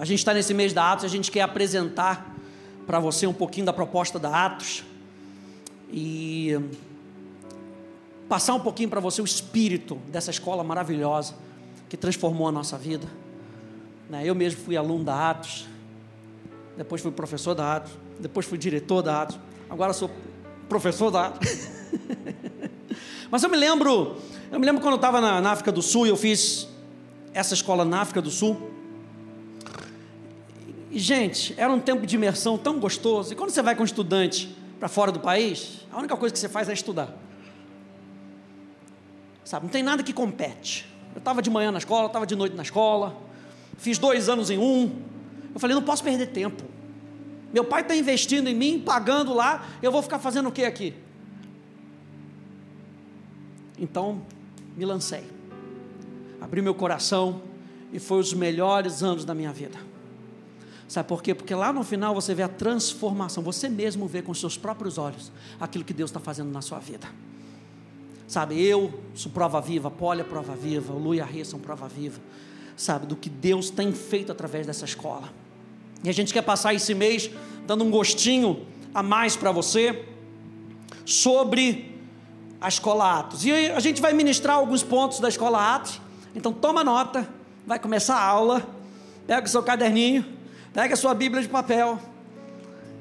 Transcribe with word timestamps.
A 0.00 0.04
gente 0.06 0.20
está 0.20 0.32
nesse 0.32 0.54
mês 0.54 0.72
da 0.72 0.92
Atos, 0.92 1.04
a 1.04 1.08
gente 1.08 1.30
quer 1.30 1.42
apresentar 1.42 2.34
para 2.86 2.98
você 2.98 3.26
um 3.26 3.34
pouquinho 3.34 3.66
da 3.66 3.72
proposta 3.74 4.18
da 4.18 4.46
Atos 4.46 4.82
e 5.92 6.58
passar 8.26 8.54
um 8.54 8.60
pouquinho 8.60 8.88
para 8.88 8.98
você 8.98 9.20
o 9.20 9.26
espírito 9.26 9.96
dessa 10.08 10.30
escola 10.30 10.64
maravilhosa 10.64 11.34
que 11.86 11.98
transformou 11.98 12.48
a 12.48 12.52
nossa 12.52 12.78
vida. 12.78 13.06
Né, 14.08 14.22
eu 14.24 14.34
mesmo 14.34 14.62
fui 14.62 14.74
aluno 14.74 15.04
da 15.04 15.32
Atos, 15.32 15.66
depois 16.78 17.02
fui 17.02 17.10
professor 17.10 17.54
da 17.54 17.76
Atos, 17.76 17.92
depois 18.18 18.46
fui 18.46 18.56
diretor 18.56 19.02
da 19.02 19.20
Atos, 19.20 19.38
agora 19.68 19.92
sou 19.92 20.10
professor 20.66 21.10
da 21.10 21.26
Atos. 21.26 21.46
Mas 23.30 23.42
eu 23.42 23.50
me 23.50 23.56
lembro, 23.58 24.16
eu 24.50 24.58
me 24.58 24.64
lembro 24.64 24.80
quando 24.80 24.94
eu 24.94 24.96
estava 24.96 25.20
na, 25.20 25.42
na 25.42 25.50
África 25.50 25.70
do 25.70 25.82
Sul 25.82 26.06
e 26.06 26.08
eu 26.08 26.16
fiz 26.16 26.66
essa 27.34 27.52
escola 27.52 27.84
na 27.84 28.00
África 28.00 28.22
do 28.22 28.30
Sul. 28.30 28.79
E, 30.90 30.98
gente, 30.98 31.54
era 31.56 31.72
um 31.72 31.78
tempo 31.78 32.04
de 32.04 32.16
imersão 32.16 32.58
tão 32.58 32.80
gostoso. 32.80 33.32
E 33.32 33.36
quando 33.36 33.50
você 33.50 33.62
vai 33.62 33.76
com 33.76 33.82
um 33.82 33.84
estudante 33.84 34.54
para 34.78 34.88
fora 34.88 35.12
do 35.12 35.20
país, 35.20 35.86
a 35.92 35.98
única 35.98 36.16
coisa 36.16 36.32
que 36.32 36.38
você 36.38 36.48
faz 36.48 36.68
é 36.68 36.72
estudar. 36.72 37.16
Sabe, 39.44 39.66
não 39.66 39.70
tem 39.70 39.82
nada 39.82 40.02
que 40.02 40.12
compete. 40.12 40.88
Eu 41.14 41.18
estava 41.18 41.40
de 41.40 41.48
manhã 41.50 41.70
na 41.70 41.78
escola, 41.78 42.06
estava 42.06 42.26
de 42.26 42.34
noite 42.34 42.56
na 42.56 42.62
escola, 42.62 43.16
fiz 43.78 43.98
dois 43.98 44.28
anos 44.28 44.50
em 44.50 44.58
um. 44.58 45.02
Eu 45.54 45.60
falei, 45.60 45.74
não 45.74 45.82
posso 45.82 46.02
perder 46.02 46.26
tempo. 46.28 46.62
Meu 47.52 47.64
pai 47.64 47.82
está 47.82 47.96
investindo 47.96 48.48
em 48.48 48.54
mim, 48.54 48.80
pagando 48.80 49.34
lá, 49.34 49.66
eu 49.82 49.90
vou 49.90 50.02
ficar 50.02 50.18
fazendo 50.18 50.48
o 50.48 50.52
que 50.52 50.64
aqui? 50.64 50.94
Então, 53.78 54.22
me 54.76 54.84
lancei. 54.84 55.24
Abri 56.40 56.62
meu 56.62 56.74
coração 56.74 57.42
e 57.92 57.98
foi 57.98 58.18
os 58.20 58.32
melhores 58.32 59.02
anos 59.02 59.24
da 59.24 59.34
minha 59.34 59.52
vida. 59.52 59.89
Sabe 60.90 61.08
por 61.08 61.22
quê? 61.22 61.36
Porque 61.36 61.54
lá 61.54 61.72
no 61.72 61.84
final 61.84 62.12
você 62.12 62.34
vê 62.34 62.42
a 62.42 62.48
transformação, 62.48 63.44
você 63.44 63.68
mesmo 63.68 64.08
vê 64.08 64.22
com 64.22 64.34
seus 64.34 64.58
próprios 64.58 64.98
olhos 64.98 65.30
aquilo 65.60 65.84
que 65.84 65.92
Deus 65.92 66.10
está 66.10 66.18
fazendo 66.18 66.50
na 66.50 66.60
sua 66.60 66.80
vida. 66.80 67.06
Sabe, 68.26 68.60
eu 68.60 68.92
sou 69.14 69.30
prova 69.30 69.60
viva, 69.60 69.88
Polly 69.88 70.22
é 70.22 70.24
prova 70.24 70.52
viva, 70.56 70.92
o 70.92 70.98
Lu 70.98 71.14
e 71.14 71.20
a 71.20 71.24
Rê 71.24 71.44
são 71.44 71.60
prova 71.60 71.86
viva, 71.86 72.20
sabe, 72.76 73.06
do 73.06 73.14
que 73.14 73.30
Deus 73.30 73.70
tem 73.70 73.92
feito 73.92 74.32
através 74.32 74.66
dessa 74.66 74.84
escola. 74.84 75.32
E 76.02 76.08
a 76.08 76.12
gente 76.12 76.32
quer 76.32 76.42
passar 76.42 76.74
esse 76.74 76.92
mês 76.92 77.30
dando 77.68 77.84
um 77.84 77.90
gostinho 77.90 78.66
a 78.92 79.00
mais 79.00 79.36
para 79.36 79.52
você 79.52 80.08
sobre 81.06 82.00
a 82.60 82.66
escola 82.66 83.20
Atos. 83.20 83.44
E 83.44 83.52
a 83.52 83.78
gente 83.78 84.02
vai 84.02 84.12
ministrar 84.12 84.56
alguns 84.56 84.82
pontos 84.82 85.20
da 85.20 85.28
escola 85.28 85.76
Atos. 85.76 86.00
Então 86.34 86.52
toma 86.52 86.82
nota, 86.82 87.28
vai 87.64 87.78
começar 87.78 88.16
a 88.16 88.24
aula, 88.24 88.68
pega 89.28 89.46
o 89.46 89.48
seu 89.48 89.62
caderninho, 89.62 90.39
pega 90.72 90.94
a 90.94 90.96
sua 90.96 91.14
Bíblia 91.14 91.42
de 91.42 91.48
papel 91.48 91.98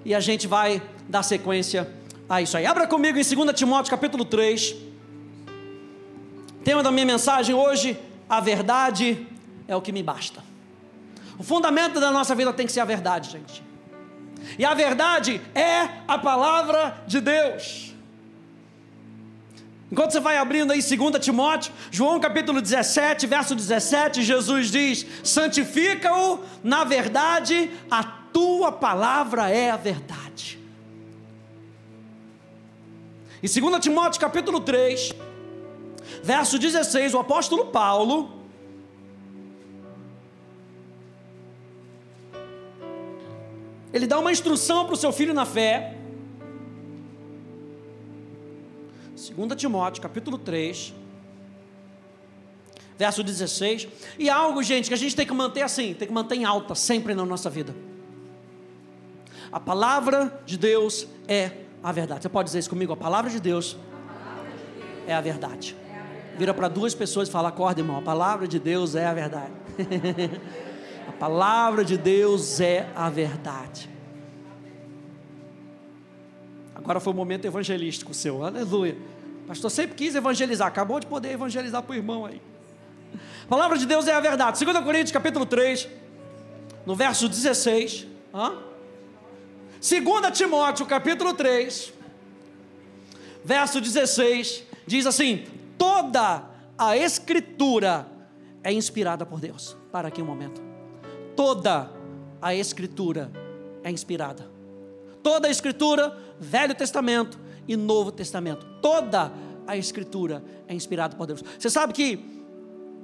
e 0.04 0.16
a 0.16 0.20
gente 0.20 0.48
vai 0.48 0.82
dar 1.08 1.24
sequência 1.24 1.90
a 2.28 2.42
isso 2.42 2.58
aí. 2.58 2.66
Abra 2.66 2.88
comigo 2.88 3.18
em 3.18 3.24
2 3.24 3.58
Timóteo 3.58 3.90
capítulo 3.90 4.26
3. 4.26 4.76
Tema 6.64 6.84
da 6.84 6.92
minha 6.92 7.06
mensagem 7.06 7.56
hoje: 7.56 7.98
a 8.30 8.40
verdade 8.40 9.28
é 9.68 9.76
o 9.76 9.82
que 9.82 9.92
me 9.92 10.04
basta. 10.04 10.44
O 11.38 11.44
fundamento 11.44 12.00
da 12.00 12.12
nossa 12.12 12.36
vida 12.36 12.52
tem 12.52 12.66
que 12.66 12.72
ser 12.72 12.82
a 12.82 12.86
verdade, 12.86 13.32
gente. 13.32 13.64
E 14.58 14.66
a 14.66 14.74
verdade 14.74 15.42
é 15.54 15.88
a 16.08 16.18
palavra 16.18 17.04
de 17.08 17.22
Deus. 17.22 17.89
Enquanto 19.92 20.12
você 20.12 20.20
vai 20.20 20.38
abrindo 20.38 20.72
aí 20.72 20.82
2 20.82 21.20
Timóteo, 21.20 21.74
João 21.90 22.20
capítulo 22.20 22.62
17, 22.62 23.26
verso 23.26 23.56
17, 23.56 24.22
Jesus 24.24 24.70
diz: 24.70 25.06
santifica-o 25.24 26.44
na 26.64 26.84
verdade, 26.84 27.72
a 27.90 28.04
tua 28.04 28.72
palavra 28.72 29.50
é 29.50 29.72
a 29.72 29.78
verdade. 29.78 30.60
Em 33.42 33.48
2 33.48 33.80
Timóteo 33.82 34.22
capítulo 34.22 34.60
3, 34.60 35.14
verso 36.22 36.60
16, 36.60 37.14
o 37.14 37.20
apóstolo 37.20 37.68
Paulo 37.68 38.40
Ele 43.92 44.06
dá 44.06 44.20
uma 44.20 44.32
instrução 44.32 44.86
para 44.86 44.94
o 44.94 44.98
seu 44.98 45.12
filho 45.12 45.34
na 45.34 45.46
fé. 45.46 45.99
2 49.34 49.56
Timóteo, 49.56 50.02
capítulo 50.02 50.38
3, 50.38 50.94
verso 52.98 53.24
16. 53.24 53.88
E 54.18 54.30
algo, 54.30 54.62
gente, 54.62 54.88
que 54.88 54.94
a 54.94 54.98
gente 54.98 55.16
tem 55.16 55.26
que 55.26 55.34
manter 55.34 55.62
assim, 55.62 55.94
tem 55.94 56.08
que 56.08 56.14
manter 56.14 56.36
em 56.36 56.46
alta 56.46 56.76
sempre 56.76 57.14
na 57.14 57.26
nossa 57.26 57.50
vida. 57.50 57.76
A 59.52 59.60
palavra 59.60 60.42
de 60.46 60.58
Deus 60.58 61.08
é 61.28 61.52
a 61.84 61.92
verdade. 61.92 62.24
Você 62.24 62.30
pode 62.30 62.48
dizer 62.48 62.60
isso 62.60 62.70
comigo? 62.70 62.94
A 62.94 62.98
palavra 62.98 63.30
de 63.30 63.40
Deus, 63.40 63.74
palavra 63.74 64.52
de 64.52 64.80
Deus 64.80 65.04
é 65.08 65.14
a 65.14 65.22
verdade. 65.22 65.76
Vira 66.38 66.54
para 66.54 66.68
duas 66.68 66.94
pessoas 66.94 67.28
e 67.28 67.32
fala: 67.32 67.50
acorda, 67.50 67.82
irmão. 67.82 67.98
A 67.98 68.02
palavra 68.02 68.48
de 68.48 68.60
Deus 68.60 68.96
é 68.96 69.06
a 69.06 69.14
verdade. 69.14 69.54
A 71.10 71.12
palavra 71.12 71.84
de 71.84 71.98
Deus 71.98 72.62
é 72.62 72.88
a 72.96 73.10
verdade. 73.10 73.90
Agora 76.76 77.00
foi 77.00 77.12
o 77.12 77.16
um 77.16 77.18
momento 77.18 77.46
evangelístico 77.46 78.14
seu, 78.14 78.44
aleluia. 78.44 78.96
Pastor 79.50 79.70
sempre 79.70 79.96
quis 79.96 80.16
evangelizar, 80.16 80.68
acabou 80.68 81.00
de 81.00 81.08
poder 81.08 81.32
evangelizar 81.32 81.84
para 81.84 81.92
o 81.92 81.96
irmão 81.96 82.26
aí. 82.26 82.42
A 83.44 83.48
palavra 83.48 83.78
de 83.78 83.86
Deus 83.86 84.08
é 84.08 84.14
a 84.14 84.20
verdade. 84.20 84.64
2 84.64 84.80
Coríntios 84.82 85.12
capítulo 85.12 85.46
3, 85.46 85.90
no 86.86 86.96
verso 86.96 87.28
16. 87.28 88.08
Hã? 88.34 88.54
2 89.82 90.38
Timóteo 90.38 90.86
capítulo 90.86 91.34
3, 91.34 91.92
verso 93.44 93.82
16, 93.82 94.64
diz 94.86 95.06
assim: 95.06 95.46
toda 95.78 96.44
a 96.78 96.96
escritura 96.96 98.08
é 98.64 98.72
inspirada 98.72 99.26
por 99.26 99.42
Deus. 99.42 99.76
Para 99.92 100.10
aqui 100.10 100.22
um 100.22 100.26
momento 100.26 100.70
toda 101.40 101.90
a 102.42 102.54
Escritura 102.54 103.32
é 103.82 103.90
inspirada. 103.90 104.46
Toda 105.24 105.48
a 105.48 105.50
Escritura, 105.52 106.18
Velho 106.38 106.76
Testamento 106.76 107.40
e 107.70 107.78
Novo 107.78 108.12
Testamento. 108.12 108.66
Toda 108.82 109.32
a 109.68 109.78
Escritura 109.78 110.44
é 110.68 110.74
inspirada 110.74 111.16
por 111.16 111.28
Deus. 111.28 111.44
Você 111.58 111.70
sabe 111.70 111.94
que 111.94 112.20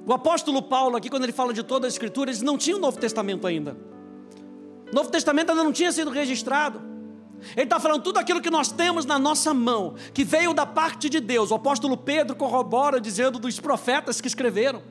o 0.07 0.11
apóstolo 0.11 0.61
Paulo, 0.63 0.97
aqui, 0.97 1.07
quando 1.07 1.23
ele 1.23 1.31
fala 1.31 1.53
de 1.53 1.61
toda 1.61 1.85
a 1.85 1.89
Escritura, 1.89 2.31
eles 2.31 2.41
não 2.41 2.57
tinham 2.57 2.79
o 2.79 2.81
Novo 2.81 2.97
Testamento 2.97 3.45
ainda. 3.45 3.77
O 4.91 4.95
Novo 4.95 5.09
Testamento 5.11 5.51
ainda 5.51 5.63
não 5.63 5.71
tinha 5.71 5.91
sido 5.91 6.09
registrado. 6.09 6.81
Ele 7.55 7.65
está 7.65 7.79
falando 7.79 8.01
tudo 8.01 8.17
aquilo 8.17 8.41
que 8.41 8.49
nós 8.49 8.71
temos 8.71 9.05
na 9.05 9.19
nossa 9.19 9.53
mão, 9.53 9.93
que 10.13 10.23
veio 10.23 10.51
da 10.51 10.65
parte 10.65 11.09
de 11.09 11.19
Deus. 11.19 11.51
O 11.51 11.55
apóstolo 11.55 11.95
Pedro 11.95 12.35
corrobora 12.35 12.99
dizendo 12.99 13.37
dos 13.37 13.59
profetas 13.59 14.19
que 14.19 14.27
escreveram. 14.27 14.81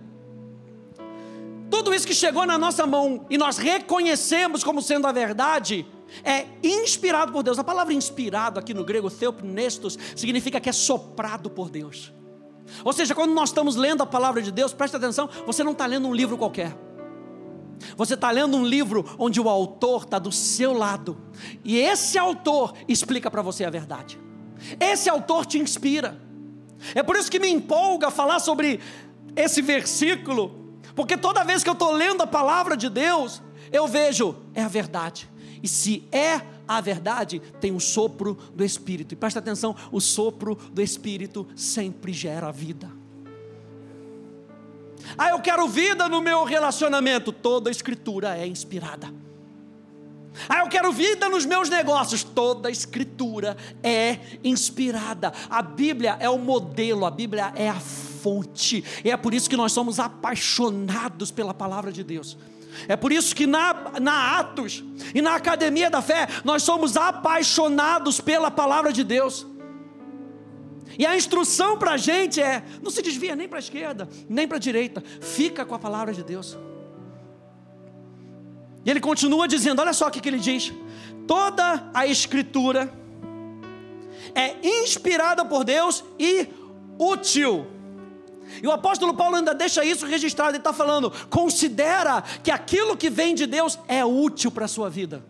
Tudo 1.69 1.93
isso 1.93 2.07
que 2.07 2.15
chegou 2.15 2.47
na 2.47 2.57
nossa 2.57 2.87
mão 2.87 3.27
e 3.29 3.37
nós 3.37 3.59
reconhecemos 3.59 4.63
como 4.63 4.81
sendo 4.81 5.09
a 5.09 5.13
verdade, 5.13 5.85
é 6.23 6.47
inspirado 6.63 7.33
por 7.33 7.43
Deus. 7.43 7.59
A 7.59 7.65
palavra 7.65 7.93
inspirado 7.93 8.61
aqui 8.61 8.75
no 8.75 8.85
grego, 8.85 9.11
theopnestos, 9.11 9.99
significa 10.15 10.61
que 10.61 10.69
é 10.69 10.73
soprado 10.73 11.51
por 11.51 11.71
Deus. 11.71 12.13
Ou 12.85 12.93
seja, 12.93 13.15
quando 13.15 13.33
nós 13.33 13.51
estamos 13.51 13.77
lendo 13.77 14.03
a 14.03 14.07
palavra 14.07 14.41
de 14.41 14.51
Deus, 14.51 14.73
preste 14.73 14.97
atenção, 14.97 15.29
você 15.47 15.63
não 15.65 15.73
está 15.73 15.87
lendo 15.87 16.09
um 16.09 16.15
livro 16.15 16.37
qualquer. 16.37 16.77
Você 17.97 18.15
está 18.15 18.31
lendo 18.31 18.57
um 18.57 18.65
livro 18.65 19.05
onde 19.19 19.41
o 19.41 19.49
autor 19.49 20.05
está 20.05 20.19
do 20.19 20.33
seu 20.33 20.73
lado. 20.73 21.17
E 21.65 21.77
esse 21.77 22.19
autor 22.19 22.73
explica 22.89 23.31
para 23.31 23.43
você 23.43 23.65
a 23.65 23.71
verdade. 23.71 24.19
Esse 24.81 25.11
autor 25.11 25.45
te 25.45 25.59
inspira. 25.59 26.19
É 26.95 27.03
por 27.03 27.17
isso 27.17 27.31
que 27.31 27.39
me 27.39 27.49
empolga 27.49 28.11
falar 28.11 28.39
sobre 28.39 28.81
esse 29.37 29.61
versículo 29.61 30.65
porque 30.95 31.17
toda 31.17 31.45
vez 31.45 31.63
que 31.63 31.69
eu 31.69 31.75
estou 31.75 31.93
lendo 31.93 32.23
a 32.23 32.27
palavra 32.27 32.77
de 32.77 32.89
Deus, 32.89 33.43
eu 33.73 33.89
vejo, 33.89 34.37
é 34.55 34.63
a 34.63 34.69
verdade. 34.69 35.29
E 35.65 35.69
se 35.69 36.07
é 36.13 36.43
a 36.69 36.79
verdade, 36.79 37.41
tem 37.59 37.75
o 37.75 37.81
sopro 37.81 38.37
do 38.55 38.63
Espírito. 38.63 39.15
E 39.15 39.17
presta 39.17 39.39
atenção: 39.39 39.75
o 39.91 39.99
sopro 39.99 40.55
do 40.55 40.83
Espírito 40.83 41.47
sempre 41.57 42.13
gera 42.13 42.53
vida. 42.53 42.91
Ah, 45.17 45.31
eu 45.31 45.41
quero 45.41 45.67
vida 45.67 46.07
no 46.07 46.21
meu 46.21 46.45
relacionamento. 46.45 47.33
Toda 47.33 47.71
a 47.71 47.73
Escritura 47.73 48.37
é 48.37 48.47
inspirada. 48.47 49.11
Ah, 50.47 50.59
eu 50.59 50.69
quero 50.69 50.93
vida 50.93 51.31
nos 51.31 51.47
meus 51.47 51.71
negócios. 51.71 52.23
Toda 52.23 52.69
a 52.69 52.71
Escritura 52.71 53.57
é 53.83 54.19
inspirada. 54.45 55.33
A 55.49 55.63
Bíblia 55.63 56.19
é 56.21 56.29
o 56.29 56.39
modelo, 56.39 57.07
a 57.07 57.11
Bíblia 57.11 57.55
é 57.57 57.71
a 57.71 57.81
fonte. 57.81 58.85
E 59.03 59.11
é 59.11 59.17
por 59.17 59.33
isso 59.33 59.49
que 59.49 59.57
nós 59.57 59.73
somos 59.73 59.99
apaixonados 59.99 61.31
pela 61.31 61.55
palavra 61.55 61.91
de 61.91 62.05
Deus. 62.05 62.37
É 62.89 62.97
por 62.97 63.13
isso 63.13 63.35
que 63.35 63.47
na, 63.47 63.93
na 64.01 64.39
Atos 64.39 64.83
e 65.15 65.23
na 65.23 65.35
Academia 65.35 65.91
da 65.91 66.03
Fé 66.03 66.29
nós 66.45 66.63
somos 66.63 66.97
apaixonados 66.97 68.21
pela 68.21 68.51
palavra 68.51 68.93
de 68.93 69.05
Deus. 69.05 69.47
E 70.99 71.07
a 71.07 71.17
instrução 71.17 71.79
para 71.79 71.93
a 71.93 71.97
gente 71.97 72.41
é: 72.41 72.63
não 72.83 72.91
se 72.91 73.03
desvia 73.03 73.35
nem 73.35 73.49
para 73.49 73.59
a 73.59 73.61
esquerda, 73.61 74.09
nem 74.29 74.47
para 74.47 74.57
a 74.57 74.61
direita, 74.61 75.03
fica 75.21 75.65
com 75.65 75.75
a 75.75 75.79
palavra 75.79 76.13
de 76.13 76.23
Deus. 76.23 76.57
E 78.85 78.91
ele 78.91 79.01
continua 79.01 79.49
dizendo: 79.49 79.81
olha 79.81 79.93
só 79.93 80.09
o 80.09 80.11
que, 80.11 80.21
que 80.21 80.29
ele 80.29 80.39
diz. 80.39 80.73
Toda 81.27 81.91
a 81.95 82.07
escritura 82.07 82.93
é 84.35 84.57
inspirada 84.83 85.45
por 85.45 85.65
Deus 85.65 86.05
e 86.19 86.49
útil. 86.99 87.67
E 88.63 88.67
o 88.67 88.73
apóstolo 88.73 89.15
Paulo 89.15 89.37
ainda 89.37 89.55
deixa 89.55 89.85
isso 89.85 90.07
registrado, 90.07 90.51
ele 90.51 90.59
está 90.59 90.73
falando: 90.73 91.13
considera 91.29 92.23
que 92.43 92.51
aquilo 92.51 92.97
que 92.97 93.11
vem 93.11 93.35
de 93.35 93.47
Deus 93.47 93.79
é 93.89 94.05
útil 94.05 94.51
para 94.51 94.65
a 94.65 94.69
sua 94.69 94.89
vida. 94.89 95.25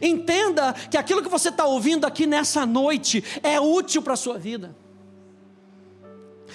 Entenda 0.00 0.72
que 0.72 0.96
aquilo 0.96 1.22
que 1.22 1.28
você 1.28 1.48
está 1.48 1.64
ouvindo 1.64 2.06
aqui 2.06 2.26
nessa 2.26 2.64
noite 2.64 3.22
é 3.42 3.60
útil 3.60 4.00
para 4.02 4.14
a 4.14 4.16
sua 4.16 4.38
vida. 4.38 4.74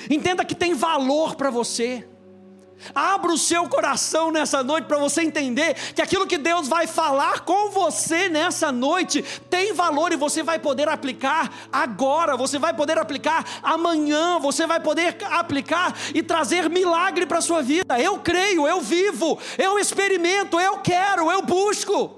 Entenda 0.09 0.45
que 0.45 0.56
tem 0.56 0.74
valor 0.74 1.36
para 1.36 1.50
você. 1.50 2.07
Abra 2.94 3.31
o 3.31 3.38
seu 3.38 3.68
coração 3.68 4.31
nessa 4.31 4.63
noite 4.63 4.85
para 4.85 4.97
você 4.97 5.21
entender 5.21 5.74
que 5.94 6.01
aquilo 6.01 6.27
que 6.27 6.38
Deus 6.38 6.68
vai 6.68 6.88
falar 6.88 7.41
com 7.41 7.69
você 7.69 8.29
nessa 8.29 8.71
noite 8.71 9.24
tem 9.50 9.74
valor 9.74 10.12
e 10.12 10.15
você 10.15 10.44
vai 10.44 10.59
poder 10.59 10.88
aplicar 10.88 11.51
agora, 11.71 12.38
você 12.38 12.57
vai 12.57 12.74
poder 12.74 12.97
aplicar 12.97 13.44
amanhã, 13.63 14.39
você 14.39 14.65
vai 14.65 14.79
poder 14.79 15.18
aplicar 15.31 15.95
e 16.13 16.21
trazer 16.21 16.69
milagre 16.69 17.25
para 17.25 17.39
a 17.39 17.41
sua 17.41 17.62
vida. 17.62 18.00
Eu 18.00 18.19
creio, 18.19 18.68
eu 18.68 18.81
vivo, 18.81 19.39
eu 19.57 19.80
experimento, 19.80 20.59
eu 20.59 20.77
quero, 20.80 21.31
eu 21.31 21.41
busco. 21.41 22.15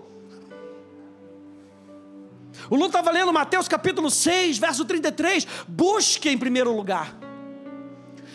O 2.69 2.75
Lu 2.75 2.85
estava 2.87 3.09
lendo 3.11 3.33
Mateus 3.33 3.67
capítulo 3.67 4.11
6, 4.11 4.57
verso 4.57 4.85
33. 4.85 5.47
Busque 5.67 6.29
em 6.29 6.37
primeiro 6.37 6.75
lugar 6.75 7.28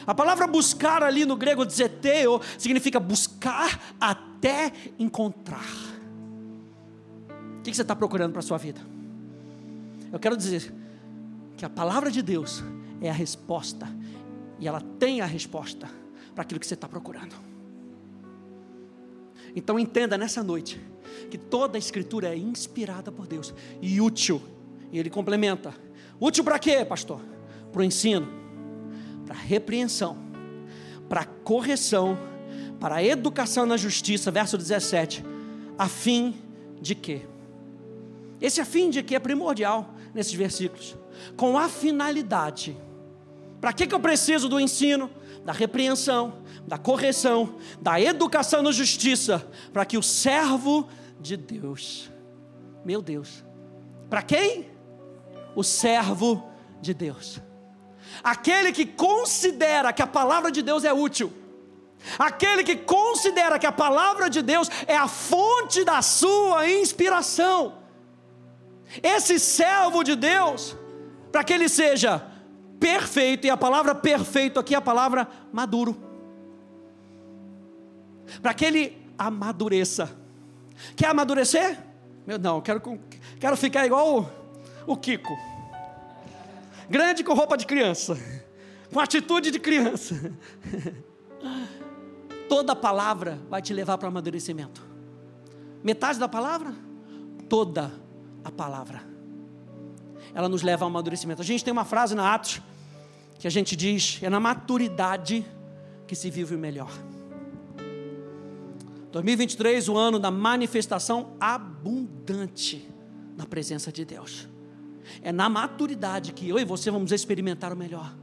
a 0.07 0.15
palavra 0.15 0.47
buscar 0.47 1.03
ali 1.03 1.25
no 1.25 1.37
grego 1.37 1.69
zeteo 1.69 2.41
significa 2.59 3.01
buscar 3.01 3.97
até 4.01 4.73
encontrar. 4.99 5.65
O 7.59 7.63
que 7.63 7.75
você 7.75 7.83
está 7.83 7.97
procurando 7.97 8.33
para 8.33 8.41
a 8.41 8.43
sua 8.43 8.59
vida? 8.59 8.81
Eu 10.13 10.19
quero 10.19 10.37
dizer 10.37 10.73
que 11.57 11.65
a 11.65 11.71
palavra 11.71 12.11
de 12.11 12.23
Deus 12.23 12.63
é 13.01 13.09
a 13.09 13.13
resposta, 13.13 13.89
e 14.59 14.69
ela 14.69 14.81
tem 14.81 15.21
a 15.21 15.27
resposta 15.27 15.89
para 16.35 16.43
aquilo 16.43 16.61
que 16.61 16.67
você 16.67 16.75
está 16.75 16.89
procurando. 16.89 17.35
Então 19.57 19.79
entenda 19.79 20.19
nessa 20.19 20.43
noite 20.43 20.81
que 21.31 21.39
toda 21.39 21.77
a 21.77 21.79
escritura 21.79 22.29
é 22.29 22.37
inspirada 22.37 23.11
por 23.11 23.27
Deus 23.27 23.55
e 23.81 24.01
útil. 24.01 24.43
E 24.93 24.99
ele 24.99 25.11
complementa: 25.11 25.73
útil 26.21 26.45
para 26.45 26.59
quê, 26.59 26.85
pastor? 26.85 27.21
Para 27.73 27.81
o 27.81 27.85
ensino 27.85 28.44
para 29.25 29.35
repreensão, 29.35 30.17
para 31.09 31.25
correção, 31.25 32.19
para 32.79 33.03
educação 33.03 33.67
na 33.67 33.77
justiça, 33.77 34.31
verso 34.31 34.59
17, 34.59 35.25
a 35.79 35.89
fim 35.89 36.37
de 36.81 36.95
quê? 36.95 37.23
Esse 38.41 38.61
a 38.61 38.65
fim 38.65 38.91
de 38.91 39.03
que 39.03 39.15
é 39.15 39.19
primordial 39.19 39.95
nesses 40.13 40.35
versículos, 40.35 40.97
com 41.37 41.59
a 41.59 41.69
finalidade. 41.69 42.77
Para 43.61 43.73
que, 43.73 43.87
que 43.87 43.95
eu 43.95 44.01
preciso 44.01 44.49
do 44.49 44.61
ensino, 44.61 45.11
da 45.45 45.53
repreensão, 45.53 46.43
da 46.67 46.77
correção, 46.77 47.57
da 47.81 48.01
educação 48.01 48.63
na 48.63 48.73
justiça? 48.73 49.49
Para 49.73 49.87
que 49.87 49.97
o 49.97 50.03
servo 50.03 50.87
de 51.19 51.37
Deus, 51.37 52.11
meu 52.85 53.01
Deus, 53.01 53.43
para 54.11 54.21
quem? 54.23 54.69
O 55.57 55.63
servo 55.63 56.45
de 56.83 56.93
Deus 56.93 57.41
aquele 58.23 58.73
que 58.73 58.87
considera 58.87 59.93
que 59.93 60.03
a 60.03 60.07
palavra 60.07 60.51
de 60.51 60.63
Deus 60.63 60.85
é 60.85 60.93
útil, 60.93 61.33
aquele 62.19 62.63
que 62.63 62.77
considera 62.77 63.59
que 63.59 63.67
a 63.67 63.73
palavra 63.73 64.29
de 64.29 64.43
Deus 64.43 64.69
é 64.87 64.97
a 64.97 65.09
fonte 65.09 65.85
da 65.85 66.03
sua 66.03 66.69
inspiração. 66.69 67.75
Esse 69.03 69.41
servo 69.41 70.05
de 70.05 70.15
Deus, 70.15 70.77
para 71.33 71.43
que 71.43 71.53
ele 71.53 71.69
seja 71.69 72.25
perfeito, 72.79 73.47
e 73.47 73.51
a 73.51 73.57
palavra 73.57 73.95
perfeito 73.95 74.61
aqui 74.61 74.75
é 74.75 74.79
a 74.79 74.83
palavra 74.83 75.27
maduro, 75.53 75.97
para 78.43 78.55
que 78.55 78.65
ele 78.65 79.03
amadureça. 79.19 80.17
Quer 80.97 81.07
amadurecer? 81.07 81.79
Meu 82.27 82.39
não, 82.39 82.61
quero, 82.61 82.81
quero 83.41 83.57
ficar 83.57 83.87
igual 83.87 84.21
o, 84.87 84.93
o 84.93 84.97
Kiko 84.97 85.54
grande 86.89 87.25
com 87.25 87.35
roupa 87.35 87.57
de 87.57 87.67
criança, 87.67 88.19
com 88.93 89.01
atitude 89.01 89.51
de 89.51 89.59
criança. 89.59 90.33
Toda 92.49 92.77
palavra 92.77 93.41
vai 93.49 93.61
te 93.63 93.73
levar 93.73 93.99
para 93.99 94.07
o 94.07 94.09
amadurecimento. 94.09 94.83
Metade 95.83 96.19
da 96.19 96.29
palavra? 96.29 96.75
Toda 97.49 97.93
a 98.45 98.51
palavra. 98.51 99.03
Ela 100.35 100.49
nos 100.49 100.63
leva 100.63 100.85
ao 100.85 100.89
amadurecimento. 100.89 101.43
A 101.43 101.45
gente 101.45 101.65
tem 101.65 101.73
uma 101.73 101.85
frase 101.85 102.15
na 102.15 102.35
Atos 102.35 102.61
que 103.39 103.47
a 103.47 103.51
gente 103.51 103.77
diz: 103.77 104.19
é 104.23 104.31
na 104.31 104.41
maturidade 104.41 105.45
que 106.07 106.15
se 106.15 106.31
vive 106.31 106.55
o 106.55 106.59
melhor. 106.59 106.91
2023, 109.13 109.89
o 109.89 109.97
ano 109.97 110.19
da 110.19 110.31
manifestação 110.31 111.37
abundante 111.39 112.89
na 113.37 113.47
presença 113.47 113.93
de 113.93 114.05
Deus. 114.05 114.49
É 115.23 115.33
na 115.33 115.49
maturidade 115.49 116.33
que 116.33 116.49
eu 116.49 116.59
e 116.59 116.65
você 116.65 116.91
vamos 116.91 117.13
experimentar 117.13 117.73
o 117.73 117.77
melhor. 117.77 118.15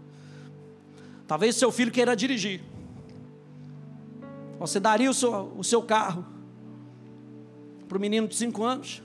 Talvez 1.28 1.56
seu 1.56 1.72
filho 1.72 1.92
queira 1.92 2.16
dirigir. 2.16 2.62
Você 4.60 4.80
daria 4.80 5.10
o 5.10 5.14
seu, 5.14 5.54
o 5.58 5.64
seu 5.64 5.82
carro 5.82 6.26
para 7.88 7.98
o 7.98 8.02
menino 8.02 8.28
de 8.28 8.36
5 8.36 8.64
anos? 8.64 9.02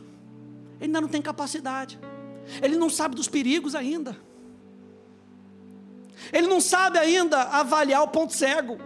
Ele 0.78 0.86
ainda 0.86 1.00
não 1.00 1.08
tem 1.08 1.22
capacidade. 1.22 1.98
Ele 2.62 2.76
não 2.76 2.90
sabe 2.90 3.14
dos 3.14 3.28
perigos 3.28 3.74
ainda. 3.74 4.16
Ele 6.32 6.46
não 6.46 6.60
sabe 6.60 6.98
ainda 6.98 7.42
avaliar 7.42 8.02
o 8.02 8.08
ponto 8.08 8.34
cego. 8.34 8.78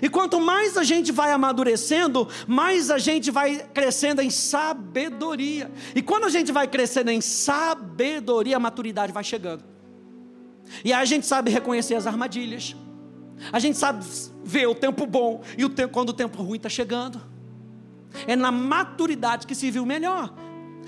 E 0.00 0.08
quanto 0.08 0.40
mais 0.40 0.76
a 0.76 0.82
gente 0.82 1.12
vai 1.12 1.30
amadurecendo, 1.30 2.28
mais 2.46 2.90
a 2.90 2.98
gente 2.98 3.30
vai 3.30 3.58
crescendo 3.72 4.20
em 4.20 4.30
sabedoria. 4.30 5.70
E 5.94 6.02
quando 6.02 6.24
a 6.24 6.28
gente 6.28 6.52
vai 6.52 6.66
crescendo 6.66 7.10
em 7.10 7.20
sabedoria, 7.20 8.56
a 8.56 8.60
maturidade 8.60 9.12
vai 9.12 9.24
chegando. 9.24 9.64
E 10.84 10.92
aí 10.92 11.02
a 11.02 11.04
gente 11.04 11.26
sabe 11.26 11.50
reconhecer 11.50 11.94
as 11.94 12.06
armadilhas. 12.06 12.74
A 13.52 13.58
gente 13.58 13.76
sabe 13.78 14.04
ver 14.42 14.66
o 14.66 14.74
tempo 14.74 15.06
bom 15.06 15.42
e 15.56 15.64
o 15.64 15.68
tempo, 15.68 15.92
quando 15.92 16.10
o 16.10 16.14
tempo 16.14 16.42
ruim 16.42 16.56
está 16.56 16.68
chegando. 16.68 17.20
É 18.26 18.36
na 18.36 18.52
maturidade 18.52 19.46
que 19.46 19.54
se 19.54 19.70
viu 19.70 19.84
melhor. 19.84 20.32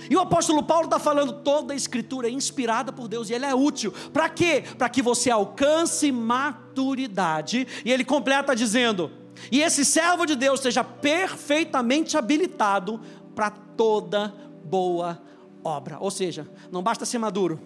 E 0.08 0.16
o 0.16 0.20
apóstolo 0.20 0.62
Paulo 0.62 0.84
está 0.84 0.98
falando 0.98 1.32
toda 1.42 1.72
a 1.72 1.76
escritura 1.76 2.28
é 2.28 2.30
inspirada 2.30 2.92
por 2.92 3.08
Deus 3.08 3.30
e 3.30 3.34
ela 3.34 3.46
é 3.46 3.54
útil. 3.54 3.92
Para 4.12 4.28
quê? 4.28 4.62
Para 4.76 4.88
que 4.88 5.02
você 5.02 5.30
alcance 5.30 6.10
maturidade. 6.12 7.66
E 7.84 7.92
ele 7.92 8.04
completa 8.04 8.54
dizendo: 8.54 9.10
e 9.50 9.60
esse 9.60 9.84
servo 9.84 10.26
de 10.26 10.34
Deus 10.34 10.60
seja 10.60 10.82
perfeitamente 10.82 12.16
habilitado 12.16 13.00
para 13.34 13.50
toda 13.50 14.34
boa 14.64 15.20
obra. 15.62 15.98
Ou 16.00 16.10
seja, 16.10 16.48
não 16.70 16.82
basta 16.82 17.04
ser 17.04 17.18
maduro, 17.18 17.60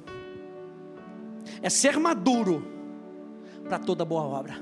é 1.62 1.70
ser 1.70 1.98
maduro 1.98 2.64
para 3.64 3.78
toda 3.78 4.04
boa 4.04 4.22
obra. 4.22 4.56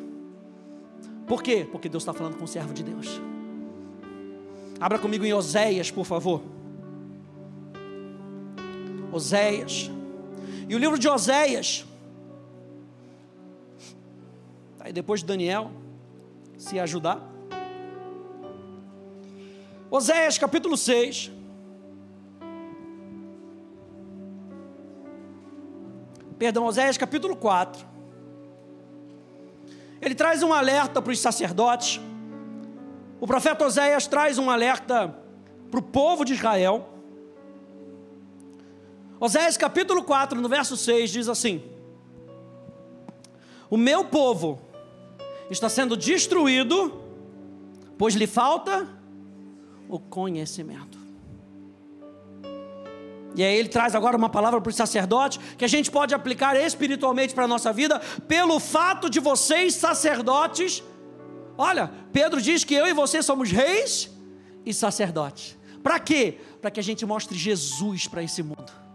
Por 1.26 1.42
quê? 1.42 1.66
Porque 1.70 1.88
Deus 1.88 2.02
está 2.02 2.12
falando 2.12 2.36
com 2.36 2.44
o 2.44 2.48
servo 2.48 2.72
de 2.72 2.82
Deus. 2.82 3.20
Abra 4.80 4.98
comigo 4.98 5.24
em 5.24 5.32
Oséias, 5.32 5.90
por 5.90 6.04
favor. 6.04 6.42
Oséias. 9.12 9.90
E 10.68 10.74
o 10.74 10.78
livro 10.78 10.98
de 10.98 11.08
Oséias, 11.08 11.86
aí 14.80 14.92
depois 14.92 15.20
de 15.20 15.26
Daniel, 15.26 15.70
se 16.58 16.78
ajudar. 16.78 17.20
Oséias 19.90 20.36
capítulo 20.36 20.76
6. 20.76 21.32
Perdão, 26.38 26.66
Oséias 26.66 26.98
capítulo 26.98 27.34
4. 27.34 27.86
Ele 30.00 30.14
traz 30.14 30.42
um 30.42 30.52
alerta 30.52 31.02
para 31.02 31.10
os 31.10 31.18
sacerdotes. 31.18 32.00
O 33.20 33.26
profeta 33.26 33.64
Oséias 33.64 34.06
traz 34.06 34.38
um 34.38 34.50
alerta 34.50 35.16
para 35.70 35.80
o 35.80 35.82
povo 35.82 36.24
de 36.24 36.34
Israel. 36.34 36.97
Oséias 39.20 39.56
capítulo 39.56 40.04
4, 40.04 40.40
no 40.40 40.48
verso 40.48 40.76
6, 40.76 41.10
diz 41.10 41.28
assim: 41.28 41.62
O 43.68 43.76
meu 43.76 44.04
povo 44.04 44.60
está 45.50 45.68
sendo 45.68 45.96
destruído, 45.96 47.02
pois 47.96 48.14
lhe 48.14 48.26
falta 48.26 48.88
o 49.88 49.98
conhecimento. 49.98 50.98
E 53.34 53.42
aí 53.42 53.56
ele 53.56 53.68
traz 53.68 53.94
agora 53.94 54.16
uma 54.16 54.28
palavra 54.28 54.60
para 54.60 54.70
os 54.70 54.76
sacerdotes 54.76 55.38
que 55.56 55.64
a 55.64 55.68
gente 55.68 55.90
pode 55.90 56.14
aplicar 56.14 56.56
espiritualmente 56.56 57.34
para 57.34 57.44
a 57.44 57.48
nossa 57.48 57.72
vida, 57.72 58.00
pelo 58.26 58.58
fato 58.58 59.10
de 59.10 59.20
vocês, 59.20 59.74
sacerdotes, 59.74 60.82
olha, 61.56 61.90
Pedro 62.12 62.40
diz 62.40 62.64
que 62.64 62.74
eu 62.74 62.86
e 62.86 62.92
você 62.92 63.22
somos 63.22 63.50
reis 63.50 64.10
e 64.64 64.72
sacerdotes. 64.72 65.56
Para 65.82 65.98
quê? 66.00 66.38
Para 66.60 66.70
que 66.70 66.80
a 66.80 66.82
gente 66.82 67.04
mostre 67.06 67.36
Jesus 67.36 68.06
para 68.06 68.22
esse 68.22 68.42
mundo. 68.42 68.87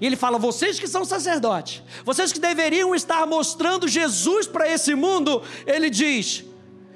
E 0.00 0.06
ele 0.06 0.16
fala: 0.16 0.38
vocês 0.38 0.78
que 0.78 0.88
são 0.88 1.04
sacerdotes, 1.04 1.82
vocês 2.04 2.32
que 2.32 2.40
deveriam 2.40 2.94
estar 2.94 3.26
mostrando 3.26 3.88
Jesus 3.88 4.46
para 4.46 4.68
esse 4.68 4.94
mundo, 4.94 5.42
ele 5.66 5.88
diz: 5.88 6.44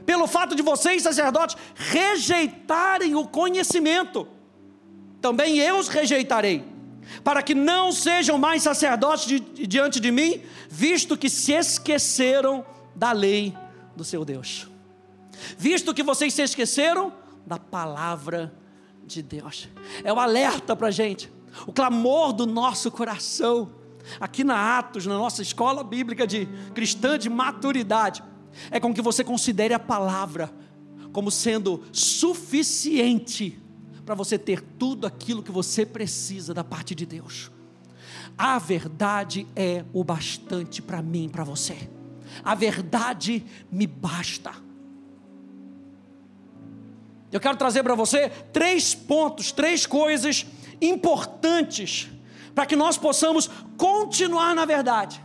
pelo 0.04 0.26
fato 0.26 0.54
de 0.54 0.62
vocês, 0.62 1.02
sacerdotes, 1.02 1.56
rejeitarem 1.75 3.14
o 3.14 3.26
conhecimento, 3.26 4.26
também 5.20 5.59
eu 5.59 5.78
os 5.78 5.88
rejeitarei, 5.88 6.64
para 7.23 7.42
que 7.42 7.54
não 7.54 7.92
sejam 7.92 8.37
mais 8.37 8.62
sacerdotes 8.62 9.26
de, 9.26 9.38
diante 9.66 10.00
de 10.00 10.11
mim, 10.11 10.42
visto 10.68 11.16
que 11.16 11.30
se 11.30 11.52
esqueceram 11.52 12.64
da 12.94 13.12
lei 13.12 13.54
do 13.94 14.04
seu 14.04 14.25
Deus, 14.25 14.68
visto 15.56 15.94
que 15.94 16.02
vocês 16.02 16.35
se 16.35 16.42
esqueceram 16.42 17.12
da 17.47 17.59
palavra 17.59 18.52
de 19.04 19.23
Deus. 19.23 19.68
É 20.02 20.12
um 20.12 20.18
alerta 20.18 20.75
para 20.75 20.88
a 20.88 20.90
gente, 20.90 21.30
o 21.66 21.73
clamor 21.73 22.33
do 22.33 22.47
nosso 22.47 22.90
coração, 22.90 23.73
aqui 24.19 24.45
na 24.45 24.78
Atos, 24.78 25.07
na 25.07 25.16
nossa 25.16 25.42
escola 25.42 25.83
bíblica 25.85 26.26
de 26.26 26.47
cristã 26.75 27.19
de 27.19 27.28
maturidade 27.28 28.23
é 28.71 28.80
com 28.80 28.92
que 28.92 29.02
você 29.02 29.23
considere 29.23 29.75
a 29.75 29.78
palavra 29.78 30.52
como 31.12 31.30
sendo 31.30 31.83
suficiente 31.92 33.61
para 34.04 34.14
você 34.14 34.38
ter 34.38 34.61
tudo 34.61 35.07
aquilo 35.07 35.42
que 35.42 35.52
você 35.52 35.85
precisa 35.85 36.54
da 36.54 36.64
parte 36.64 36.95
de 36.95 37.07
Deus. 37.07 37.50
A 38.37 38.59
verdade 38.59 39.47
é 39.54 39.85
o 39.92 40.02
bastante 40.02 40.80
para 40.80 41.02
mim, 41.02 41.28
para 41.28 41.45
você. 41.45 41.88
A 42.45 42.54
verdade 42.54 43.45
me 43.71 43.87
basta. 43.87 44.52
Eu 47.30 47.38
quero 47.38 47.57
trazer 47.57 47.83
para 47.83 47.95
você 47.95 48.28
três 48.52 48.95
pontos, 48.95 49.52
três 49.52 49.87
coisas 49.87 50.47
importantes 50.80 52.08
para 52.54 52.66
que 52.66 52.76
nós 52.76 52.96
possamos 52.96 53.50
continuar 53.76 54.54
na 54.54 54.64
verdade 54.64 55.22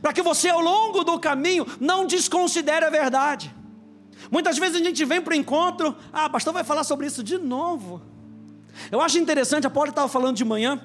para 0.00 0.12
que 0.12 0.22
você 0.22 0.48
ao 0.48 0.60
longo 0.60 1.04
do 1.04 1.18
caminho 1.18 1.66
não 1.80 2.06
desconsidere 2.06 2.84
a 2.84 2.90
verdade. 2.90 3.54
Muitas 4.30 4.58
vezes 4.58 4.80
a 4.80 4.84
gente 4.84 5.04
vem 5.04 5.20
para 5.20 5.32
o 5.32 5.36
encontro, 5.36 5.96
ah, 6.12 6.30
pastor 6.30 6.52
vai 6.52 6.64
falar 6.64 6.84
sobre 6.84 7.06
isso 7.06 7.22
de 7.22 7.38
novo. 7.38 8.00
Eu 8.90 9.00
acho 9.00 9.18
interessante, 9.18 9.66
a 9.66 9.70
Paula 9.70 9.90
estava 9.90 10.08
falando 10.08 10.36
de 10.36 10.44
manhã, 10.44 10.80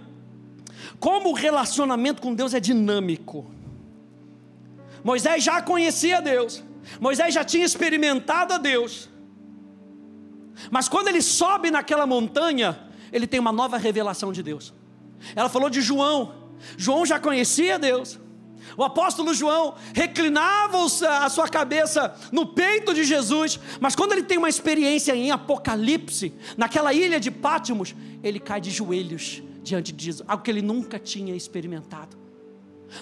como 1.00 1.30
o 1.30 1.34
relacionamento 1.34 2.22
com 2.22 2.34
Deus 2.34 2.54
é 2.54 2.60
dinâmico. 2.60 3.50
Moisés 5.04 5.44
já 5.44 5.62
conhecia 5.62 6.22
Deus, 6.22 6.64
Moisés 7.00 7.34
já 7.34 7.44
tinha 7.44 7.66
experimentado 7.66 8.54
a 8.54 8.58
Deus, 8.58 9.10
mas 10.72 10.90
quando 10.90 11.08
ele 11.08 11.22
sobe 11.22 11.70
naquela 11.70 12.06
montanha, 12.06 12.87
ele 13.12 13.28
tem 13.28 13.40
uma 13.40 13.52
nova 13.52 13.78
revelação 13.78 14.32
de 14.32 14.42
Deus. 14.44 14.74
Ela 15.36 15.50
falou 15.50 15.70
de 15.70 15.82
João, 15.82 16.34
João 16.78 17.06
já 17.06 17.20
conhecia 17.20 17.80
Deus, 17.80 18.20
o 18.76 18.84
apóstolo 18.84 19.34
João 19.34 19.76
reclinava 19.94 20.78
a 20.86 21.30
sua 21.30 21.48
cabeça 21.48 22.16
no 22.32 22.48
peito 22.48 22.94
de 22.94 23.04
Jesus, 23.04 23.60
mas 23.80 23.96
quando 23.96 24.12
ele 24.12 24.24
tem 24.24 24.38
uma 24.38 24.50
experiência 24.50 25.16
em 25.16 25.32
Apocalipse, 25.32 26.34
naquela 26.58 26.94
ilha 26.94 27.20
de 27.20 27.32
Pátimos, 27.32 27.96
ele 28.24 28.40
cai 28.40 28.60
de 28.60 28.72
joelhos 28.72 29.42
diante 29.64 29.92
de 29.92 30.06
Jesus, 30.06 30.28
algo 30.28 30.44
que 30.44 30.52
ele 30.52 30.62
nunca 30.62 31.00
tinha 31.00 31.36
experimentado. 31.36 32.18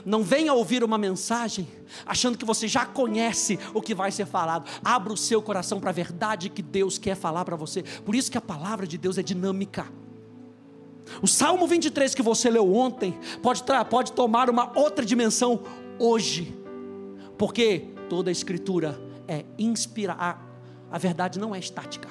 Não 0.06 0.24
venha 0.24 0.54
ouvir 0.54 0.84
uma 0.84 0.98
mensagem 0.98 1.68
achando 2.06 2.38
que 2.38 2.46
você 2.46 2.68
já 2.68 2.86
conhece 2.86 3.60
o 3.74 3.82
que 3.82 3.94
vai 3.94 4.12
ser 4.12 4.25
falado. 4.25 4.70
Abra 4.84 5.13
o 5.13 5.18
seu 5.18 5.42
coração 5.42 5.80
para 5.80 5.89
a 5.89 5.94
verdade 5.94 6.50
que 6.50 6.62
Deus 6.62 6.98
quer 6.98 7.15
falar 7.15 7.46
para 7.46 7.56
você. 7.56 7.84
Por 7.84 8.15
isso 8.15 8.32
que 8.32 8.38
a 8.38 8.42
palavra 8.42 8.88
de 8.88 8.98
Deus 8.98 9.18
é 9.18 9.24
dinâmica. 9.24 9.88
O 11.22 11.27
Salmo 11.27 11.68
23 11.68 12.15
que 12.15 12.22
você 12.22 12.50
leu 12.50 12.74
ontem 12.74 13.18
pode, 13.42 13.63
pode 13.89 14.12
tomar 14.12 14.50
uma 14.50 14.72
outra 14.77 15.06
dimensão 15.06 15.62
hoje, 16.00 16.58
porque 17.38 17.88
toda 18.10 18.30
a 18.30 18.32
Escritura 18.32 19.00
é 19.27 19.46
inspirada. 19.58 20.39
A 20.92 20.98
verdade 20.98 21.39
não 21.39 21.54
é 21.54 21.60
estática, 21.60 22.08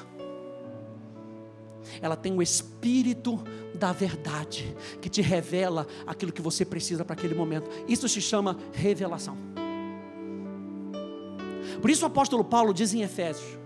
ela 2.01 2.17
tem 2.17 2.33
o 2.33 2.43
Espírito 2.43 3.43
da 3.75 3.93
verdade 3.93 4.77
que 5.01 5.09
te 5.09 5.21
revela 5.21 5.87
aquilo 6.07 6.33
que 6.33 6.43
você 6.43 6.65
precisa 6.65 7.05
para 7.05 7.15
aquele 7.15 7.35
momento. 7.35 7.69
Isso 7.89 8.09
se 8.09 8.21
chama 8.21 8.57
revelação. 8.73 9.37
Por 11.81 11.91
isso 11.91 12.05
o 12.05 12.07
apóstolo 12.07 12.45
Paulo 12.45 12.73
diz 12.73 12.95
em 12.95 13.03
Efésios: 13.03 13.59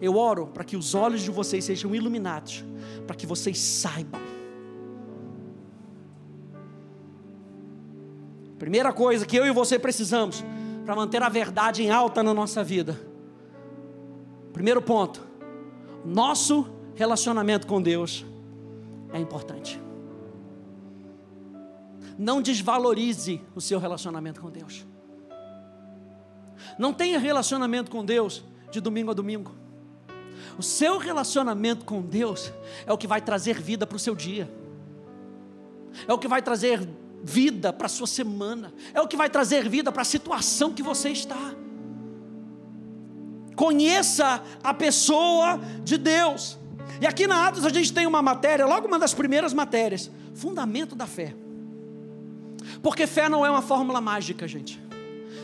Eu 0.00 0.16
oro 0.16 0.46
para 0.46 0.64
que 0.64 0.76
os 0.76 0.94
olhos 0.94 1.22
de 1.22 1.30
vocês 1.30 1.64
sejam 1.64 1.94
iluminados, 1.94 2.64
para 3.06 3.16
que 3.16 3.26
vocês 3.26 3.58
saibam 3.58 4.28
Primeira 8.58 8.92
coisa 8.92 9.24
que 9.24 9.36
eu 9.36 9.46
e 9.46 9.52
você 9.52 9.78
precisamos 9.78 10.44
para 10.84 10.96
manter 10.96 11.22
a 11.22 11.28
verdade 11.28 11.82
em 11.82 11.90
alta 11.90 12.22
na 12.22 12.34
nossa 12.34 12.64
vida. 12.64 12.98
Primeiro 14.52 14.82
ponto: 14.82 15.24
nosso 16.04 16.68
relacionamento 16.98 17.64
com 17.64 17.80
Deus 17.80 18.26
é 19.12 19.20
importante. 19.20 19.80
Não 22.18 22.42
desvalorize 22.42 23.40
o 23.54 23.60
seu 23.60 23.78
relacionamento 23.78 24.40
com 24.40 24.50
Deus. 24.50 24.84
Não 26.76 26.92
tenha 26.92 27.16
relacionamento 27.20 27.88
com 27.88 28.04
Deus 28.04 28.42
de 28.72 28.80
domingo 28.80 29.12
a 29.12 29.14
domingo. 29.14 29.54
O 30.58 30.62
seu 30.62 30.98
relacionamento 30.98 31.84
com 31.84 32.02
Deus 32.02 32.52
é 32.84 32.92
o 32.92 32.98
que 32.98 33.06
vai 33.06 33.20
trazer 33.20 33.60
vida 33.60 33.86
para 33.86 33.94
o 33.94 34.00
seu 34.00 34.16
dia, 34.16 34.52
é 36.08 36.12
o 36.12 36.18
que 36.18 36.26
vai 36.26 36.42
trazer 36.42 36.80
vida 37.22 37.72
para 37.72 37.86
a 37.86 37.88
sua 37.88 38.08
semana, 38.08 38.74
é 38.92 39.00
o 39.00 39.06
que 39.06 39.16
vai 39.16 39.30
trazer 39.30 39.68
vida 39.68 39.92
para 39.92 40.02
a 40.02 40.04
situação 40.04 40.74
que 40.74 40.82
você 40.82 41.10
está. 41.10 41.54
Conheça 43.54 44.42
a 44.64 44.74
pessoa 44.74 45.60
de 45.84 45.96
Deus. 45.96 46.57
E 47.00 47.06
aqui 47.06 47.26
na 47.26 47.46
Atos 47.46 47.64
a 47.64 47.68
gente 47.68 47.92
tem 47.92 48.06
uma 48.06 48.20
matéria, 48.20 48.66
logo 48.66 48.88
uma 48.88 48.98
das 48.98 49.14
primeiras 49.14 49.52
matérias, 49.52 50.10
fundamento 50.34 50.94
da 50.96 51.06
fé. 51.06 51.34
Porque 52.82 53.06
fé 53.06 53.28
não 53.28 53.44
é 53.44 53.50
uma 53.50 53.62
fórmula 53.62 54.00
mágica, 54.00 54.46
gente. 54.48 54.80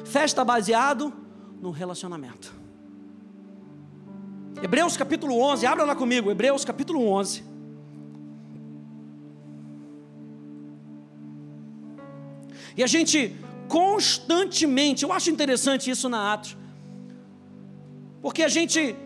Fé 0.05 0.25
está 0.25 0.45
baseado 0.45 1.13
no 1.61 1.71
relacionamento. 1.71 2.53
Hebreus 4.63 4.97
capítulo 4.97 5.39
11, 5.41 5.67
abra 5.67 5.85
lá 5.85 5.95
comigo, 5.95 6.31
Hebreus 6.31 6.65
capítulo 6.65 7.07
11. 7.07 7.45
E 12.77 12.83
a 12.83 12.87
gente 12.87 13.37
constantemente, 13.69 15.05
eu 15.05 15.13
acho 15.13 15.31
interessante 15.31 15.91
isso 15.91 16.09
na 16.09 16.33
Atos, 16.33 16.57
porque 18.21 18.43
a 18.43 18.49
gente, 18.49 18.97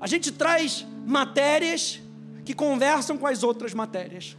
a 0.00 0.06
gente 0.06 0.30
traz 0.30 0.86
matérias 1.06 2.00
que 2.44 2.54
conversam 2.54 3.16
com 3.16 3.26
as 3.26 3.42
outras 3.42 3.74
matérias. 3.74 4.36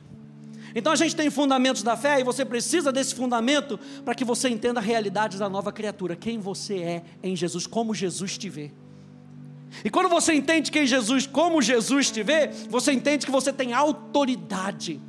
Então 0.75 0.91
a 0.91 0.96
gente 0.96 1.15
tem 1.15 1.29
fundamentos 1.29 1.84
da 1.84 1.96
fé 1.96 2.20
e 2.20 2.24
você 2.24 2.43
precisa 2.43 2.91
desse 2.91 3.13
fundamento 3.13 3.79
para 4.03 4.15
que 4.15 4.25
você 4.25 4.50
entenda 4.50 4.79
a 4.79 4.84
realidade 4.84 5.38
da 5.38 5.48
nova 5.48 5.72
criatura, 5.72 6.15
quem 6.15 6.39
você 6.39 6.77
é 6.79 7.03
em 7.22 7.36
Jesus, 7.36 7.67
como 7.67 7.93
Jesus 7.93 8.38
te 8.38 8.50
vê. 8.50 8.72
E 9.86 9.89
quando 9.89 10.10
você 10.10 10.34
entende 10.34 10.72
quem 10.72 10.86
Jesus, 10.86 11.27
como 11.27 11.62
Jesus 11.62 12.10
te 12.12 12.24
vê, 12.24 12.50
você 12.70 12.91
entende 12.91 13.25
que 13.25 13.32
você 13.32 13.53
tem 13.53 13.74
autoridade 13.74 15.00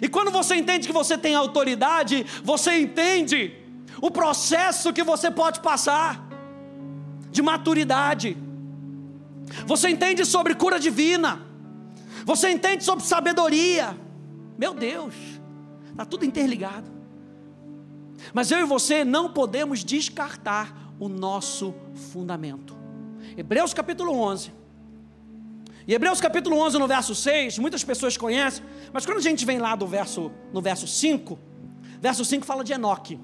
e 0.00 0.08
quando 0.08 0.30
você 0.30 0.56
entende 0.56 0.86
que 0.86 0.92
você 0.92 1.16
tem 1.16 1.34
autoridade, 1.34 2.24
você 2.44 2.78
entende 2.78 3.54
o 4.00 4.10
processo 4.10 4.92
que 4.92 5.02
você 5.02 5.30
pode 5.30 5.60
passar 5.60 6.28
de 7.30 7.42
maturidade. 7.42 8.36
Você 9.66 9.88
entende 9.88 10.24
sobre 10.24 10.54
cura 10.54 10.78
divina. 10.78 11.40
Você 12.24 12.50
entende 12.50 12.84
sobre 12.84 13.04
sabedoria. 13.04 13.98
Meu 14.58 14.74
Deus, 14.74 15.14
está 15.90 16.04
tudo 16.04 16.24
interligado. 16.24 16.90
Mas 18.32 18.50
eu 18.50 18.60
e 18.60 18.64
você 18.64 19.04
não 19.04 19.32
podemos 19.32 19.82
descartar 19.82 20.92
o 20.98 21.08
nosso 21.08 21.74
fundamento. 22.12 22.76
Hebreus 23.36 23.72
capítulo 23.72 24.12
11 24.12 24.60
e 25.90 25.94
Hebreus 25.94 26.20
capítulo 26.20 26.56
11, 26.58 26.78
no 26.78 26.86
verso 26.86 27.14
6, 27.16 27.58
muitas 27.58 27.82
pessoas 27.82 28.16
conhecem, 28.16 28.64
mas 28.92 29.04
quando 29.04 29.18
a 29.18 29.22
gente 29.22 29.44
vem 29.44 29.58
lá 29.58 29.74
do 29.74 29.88
verso, 29.88 30.30
no 30.52 30.60
verso 30.60 30.86
5, 30.86 31.38
verso 32.00 32.24
5 32.24 32.46
fala 32.46 32.62
de 32.62 32.72
Enoque. 32.72 33.18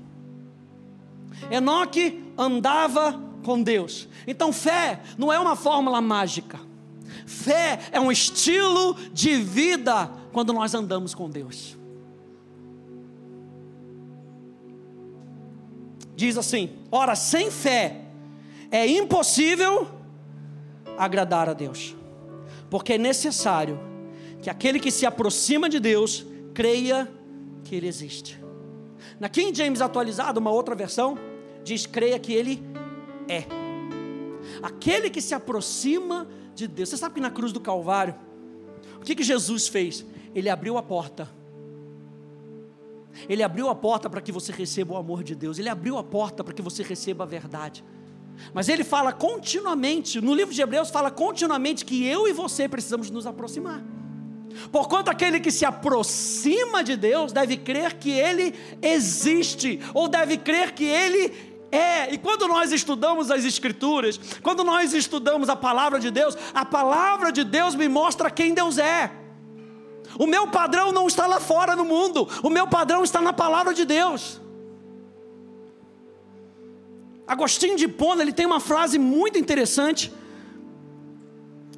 Enoque 1.50 2.24
andava 2.36 3.20
com 3.46 3.62
Deus. 3.62 4.08
Então, 4.26 4.52
fé 4.52 5.00
não 5.16 5.32
é 5.32 5.38
uma 5.38 5.54
fórmula 5.54 6.00
mágica. 6.00 6.58
Fé 7.24 7.78
é 7.92 8.00
um 8.00 8.10
estilo 8.10 8.96
de 9.12 9.36
vida 9.36 10.10
quando 10.32 10.52
nós 10.52 10.74
andamos 10.74 11.14
com 11.14 11.30
Deus. 11.30 11.78
Diz 16.16 16.36
assim: 16.36 16.70
ora, 16.90 17.14
sem 17.14 17.48
fé 17.48 18.00
é 18.68 18.84
impossível 18.84 19.86
agradar 20.98 21.48
a 21.48 21.52
Deus. 21.52 21.94
Porque 22.68 22.94
é 22.94 22.98
necessário 22.98 23.78
que 24.42 24.50
aquele 24.50 24.80
que 24.80 24.90
se 24.90 25.06
aproxima 25.06 25.68
de 25.68 25.78
Deus 25.78 26.26
creia 26.52 27.08
que 27.62 27.76
Ele 27.76 27.86
existe. 27.86 28.42
Na 29.20 29.28
King 29.28 29.56
James 29.56 29.80
atualizado, 29.80 30.40
uma 30.40 30.50
outra 30.50 30.74
versão, 30.74 31.16
diz: 31.62 31.86
creia 31.86 32.18
que 32.18 32.32
Ele 32.32 32.60
é. 33.28 33.44
Aquele 34.62 35.10
que 35.10 35.20
se 35.20 35.34
aproxima 35.34 36.26
de 36.54 36.66
Deus. 36.66 36.88
Você 36.88 36.96
sabe 36.96 37.16
que 37.16 37.20
na 37.20 37.30
cruz 37.30 37.52
do 37.52 37.60
Calvário, 37.60 38.14
o 38.96 39.04
que, 39.04 39.14
que 39.14 39.22
Jesus 39.22 39.68
fez? 39.68 40.04
Ele 40.34 40.48
abriu 40.48 40.78
a 40.78 40.82
porta. 40.82 41.28
Ele 43.28 43.42
abriu 43.42 43.68
a 43.68 43.74
porta 43.74 44.10
para 44.10 44.20
que 44.20 44.30
você 44.30 44.52
receba 44.52 44.94
o 44.94 44.96
amor 44.96 45.22
de 45.22 45.34
Deus. 45.34 45.58
Ele 45.58 45.68
abriu 45.68 45.96
a 45.96 46.04
porta 46.04 46.44
para 46.44 46.52
que 46.52 46.62
você 46.62 46.82
receba 46.82 47.24
a 47.24 47.26
verdade. 47.26 47.84
Mas 48.52 48.68
ele 48.68 48.84
fala 48.84 49.12
continuamente, 49.12 50.20
no 50.20 50.34
livro 50.34 50.54
de 50.54 50.60
Hebreus, 50.60 50.90
fala 50.90 51.10
continuamente 51.10 51.84
que 51.84 52.04
eu 52.04 52.28
e 52.28 52.32
você 52.32 52.68
precisamos 52.68 53.10
nos 53.10 53.26
aproximar. 53.26 53.82
Porquanto 54.70 55.10
aquele 55.10 55.40
que 55.40 55.50
se 55.50 55.64
aproxima 55.64 56.82
de 56.82 56.96
Deus 56.96 57.32
deve 57.32 57.56
crer 57.56 57.94
que 57.94 58.10
Ele 58.10 58.54
existe, 58.80 59.80
ou 59.92 60.08
deve 60.08 60.38
crer 60.38 60.72
que 60.72 60.84
Ele 60.84 61.28
é. 61.70 62.12
E 62.12 62.18
quando 62.18 62.46
nós 62.46 62.72
estudamos 62.72 63.30
as 63.30 63.44
Escrituras, 63.44 64.18
quando 64.42 64.62
nós 64.62 64.92
estudamos 64.92 65.48
a 65.48 65.56
palavra 65.56 65.98
de 65.98 66.10
Deus, 66.10 66.36
a 66.54 66.64
palavra 66.64 67.32
de 67.32 67.44
Deus 67.44 67.74
me 67.74 67.88
mostra 67.88 68.30
quem 68.30 68.54
Deus 68.54 68.78
é. 68.78 69.10
O 70.18 70.26
meu 70.26 70.46
padrão 70.48 70.92
não 70.92 71.06
está 71.06 71.26
lá 71.26 71.40
fora 71.40 71.76
no 71.76 71.84
mundo, 71.84 72.28
o 72.42 72.48
meu 72.48 72.66
padrão 72.66 73.02
está 73.02 73.20
na 73.20 73.32
palavra 73.32 73.74
de 73.74 73.84
Deus. 73.84 74.40
Agostinho 77.26 77.76
de 77.76 77.88
Pona, 77.88 78.22
ele 78.22 78.32
tem 78.32 78.46
uma 78.46 78.60
frase 78.60 78.98
muito 78.98 79.36
interessante. 79.36 80.12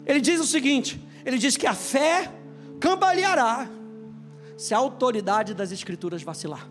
Ele 0.06 0.20
diz 0.20 0.40
o 0.40 0.46
seguinte: 0.46 1.00
ele 1.24 1.38
diz 1.38 1.56
que 1.56 1.66
a 1.66 1.74
fé 1.74 2.30
cambaleará 2.78 3.68
se 4.56 4.74
a 4.74 4.78
autoridade 4.78 5.54
das 5.54 5.72
Escrituras 5.72 6.22
vacilar. 6.22 6.68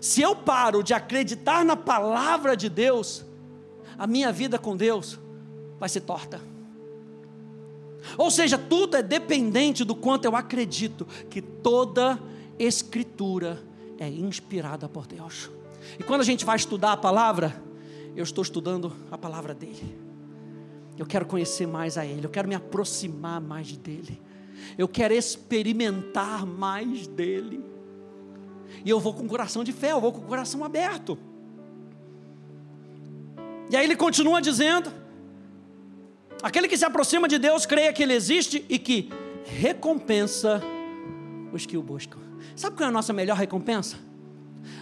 Se 0.00 0.20
eu 0.20 0.36
paro 0.36 0.82
de 0.82 0.92
acreditar 0.92 1.64
na 1.64 1.76
palavra 1.76 2.56
de 2.56 2.68
Deus, 2.68 3.24
a 3.98 4.06
minha 4.06 4.30
vida 4.30 4.58
com 4.58 4.76
Deus 4.76 5.18
vai 5.78 5.88
ser 5.88 6.00
torta. 6.00 6.40
Ou 8.16 8.30
seja, 8.30 8.58
tudo 8.58 8.96
é 8.96 9.02
dependente 9.02 9.84
do 9.84 9.94
quanto 9.94 10.24
eu 10.24 10.36
acredito 10.36 11.06
que 11.28 11.40
toda 11.40 12.18
Escritura 12.58 13.62
é 13.98 14.08
inspirada 14.08 14.88
por 14.88 15.06
Deus. 15.06 15.50
E 15.98 16.02
quando 16.02 16.20
a 16.20 16.24
gente 16.24 16.44
vai 16.44 16.56
estudar 16.56 16.92
a 16.92 16.96
palavra, 16.96 17.62
eu 18.14 18.22
estou 18.22 18.42
estudando 18.42 18.92
a 19.10 19.16
palavra 19.16 19.54
dele. 19.54 19.98
Eu 20.98 21.06
quero 21.06 21.24
conhecer 21.24 21.66
mais 21.66 21.96
a 21.96 22.04
ele, 22.04 22.26
eu 22.26 22.30
quero 22.30 22.46
me 22.48 22.54
aproximar 22.54 23.40
mais 23.40 23.76
dele. 23.76 24.20
Eu 24.76 24.86
quero 24.86 25.14
experimentar 25.14 26.44
mais 26.44 27.06
dele. 27.06 27.64
E 28.84 28.90
eu 28.90 28.98
vou 28.98 29.12
com 29.12 29.24
o 29.24 29.28
coração 29.28 29.62
de 29.62 29.72
fé, 29.72 29.92
eu 29.92 30.00
vou 30.00 30.12
com 30.12 30.20
o 30.20 30.24
coração 30.24 30.64
aberto. 30.64 31.18
E 33.70 33.76
aí 33.76 33.84
ele 33.84 33.96
continua 33.96 34.40
dizendo: 34.40 34.92
aquele 36.42 36.68
que 36.68 36.76
se 36.76 36.84
aproxima 36.84 37.28
de 37.28 37.38
Deus 37.38 37.66
creia 37.66 37.92
que 37.92 38.02
ele 38.02 38.14
existe 38.14 38.64
e 38.68 38.78
que 38.78 39.10
recompensa 39.44 40.62
os 41.52 41.66
que 41.66 41.76
o 41.76 41.82
buscam. 41.82 42.18
Sabe 42.56 42.76
qual 42.76 42.86
é 42.86 42.88
a 42.88 42.92
nossa 42.92 43.12
melhor 43.12 43.36
recompensa? 43.36 43.96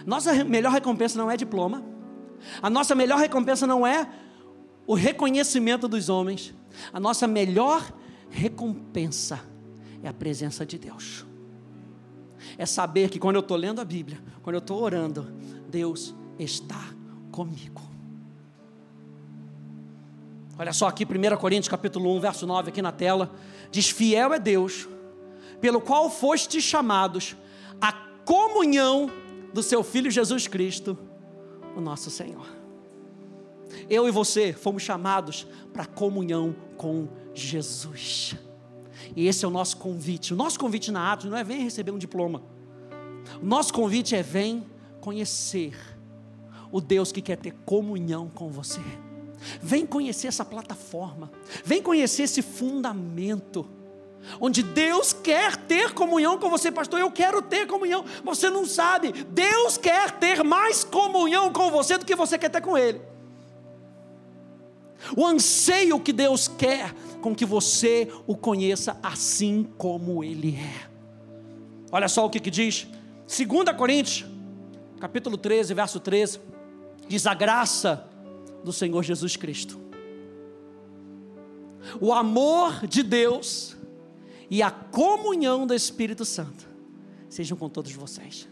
Nossa 0.05 0.43
melhor 0.43 0.71
recompensa 0.71 1.17
não 1.17 1.29
é 1.29 1.37
diploma. 1.37 1.83
A 2.61 2.69
nossa 2.69 2.95
melhor 2.95 3.19
recompensa 3.19 3.67
não 3.67 3.85
é 3.85 4.07
o 4.87 4.95
reconhecimento 4.95 5.87
dos 5.87 6.09
homens. 6.09 6.53
A 6.91 6.99
nossa 6.99 7.27
melhor 7.27 7.93
recompensa 8.29 9.39
é 10.01 10.07
a 10.07 10.13
presença 10.13 10.65
de 10.65 10.77
Deus. 10.77 11.25
É 12.57 12.65
saber 12.65 13.09
que 13.09 13.19
quando 13.19 13.35
eu 13.35 13.41
estou 13.41 13.57
lendo 13.57 13.79
a 13.79 13.85
Bíblia, 13.85 14.19
quando 14.41 14.55
eu 14.55 14.59
estou 14.59 14.81
orando, 14.81 15.31
Deus 15.69 16.15
está 16.37 16.93
comigo. 17.31 17.81
Olha 20.57 20.73
só 20.73 20.87
aqui, 20.87 21.05
1 21.05 21.37
Coríntios 21.37 21.69
capítulo 21.69 22.13
1, 22.17 22.19
verso 22.19 22.45
9, 22.45 22.69
aqui 22.69 22.81
na 22.81 22.91
tela. 22.91 23.31
Diz: 23.71 23.89
Fiel 23.89 24.33
é 24.33 24.39
Deus, 24.39 24.89
pelo 25.61 25.79
qual 25.79 26.09
fostes 26.09 26.63
chamados 26.63 27.35
à 27.79 27.93
comunhão 28.25 29.09
do 29.53 29.63
seu 29.63 29.83
Filho 29.83 30.11
Jesus 30.11 30.47
Cristo, 30.47 30.97
o 31.75 31.81
nosso 31.81 32.09
Senhor. 32.09 32.45
Eu 33.89 34.07
e 34.07 34.11
você 34.11 34.51
fomos 34.51 34.83
chamados 34.83 35.47
para 35.71 35.85
comunhão 35.85 36.55
com 36.77 37.07
Jesus. 37.33 38.35
E 39.15 39.27
esse 39.27 39.45
é 39.45 39.47
o 39.47 39.51
nosso 39.51 39.77
convite. 39.77 40.33
O 40.33 40.37
nosso 40.37 40.59
convite 40.59 40.91
na 40.91 41.11
Atos 41.11 41.29
não 41.29 41.37
é 41.37 41.43
vem 41.43 41.63
receber 41.63 41.91
um 41.91 41.97
diploma. 41.97 42.41
O 43.41 43.45
nosso 43.45 43.73
convite 43.73 44.15
é 44.15 44.23
vem 44.23 44.65
conhecer 44.99 45.73
o 46.71 46.79
Deus 46.79 47.11
que 47.11 47.21
quer 47.21 47.37
ter 47.37 47.53
comunhão 47.65 48.29
com 48.29 48.49
você. 48.49 48.81
Vem 49.61 49.85
conhecer 49.85 50.27
essa 50.27 50.43
plataforma. 50.43 51.31
Vem 51.63 51.81
conhecer 51.81 52.23
esse 52.23 52.41
fundamento. 52.41 53.65
Onde 54.39 54.61
Deus 54.61 55.13
quer 55.13 55.55
ter 55.55 55.93
comunhão 55.93 56.37
com 56.37 56.49
você, 56.49 56.71
pastor. 56.71 56.99
Eu 56.99 57.11
quero 57.11 57.41
ter 57.41 57.65
comunhão. 57.65 58.03
Você 58.23 58.49
não 58.49 58.65
sabe. 58.65 59.11
Deus 59.11 59.77
quer 59.77 60.11
ter 60.11 60.43
mais 60.43 60.83
comunhão 60.83 61.51
com 61.53 61.71
você 61.71 61.97
do 61.97 62.05
que 62.05 62.15
você 62.15 62.37
quer 62.37 62.49
ter 62.49 62.61
com 62.61 62.77
Ele. 62.77 63.01
O 65.15 65.25
anseio 65.25 65.99
que 65.99 66.13
Deus 66.13 66.47
quer 66.47 66.93
com 67.21 67.35
que 67.35 67.45
você 67.45 68.11
o 68.27 68.35
conheça 68.35 68.97
assim 69.01 69.67
como 69.77 70.23
Ele 70.23 70.55
é. 70.55 70.89
Olha 71.91 72.07
só 72.07 72.25
o 72.25 72.29
que, 72.29 72.39
que 72.39 72.51
diz, 72.51 72.87
2 73.27 73.75
Coríntios, 73.77 74.25
capítulo 74.99 75.37
13, 75.37 75.73
verso 75.73 75.99
13, 75.99 76.39
diz 77.07 77.25
a 77.25 77.33
graça 77.33 78.07
do 78.63 78.71
Senhor 78.71 79.03
Jesus 79.03 79.35
Cristo, 79.35 79.79
o 81.99 82.13
amor 82.13 82.85
de 82.85 83.01
Deus 83.01 83.75
e 84.49 84.61
a 84.61 84.69
comunhão 84.69 85.65
do 85.65 85.73
Espírito 85.73 86.25
Santo 86.25 86.67
sejam 87.29 87.57
com 87.57 87.69
todos 87.69 87.91
vocês. 87.91 88.47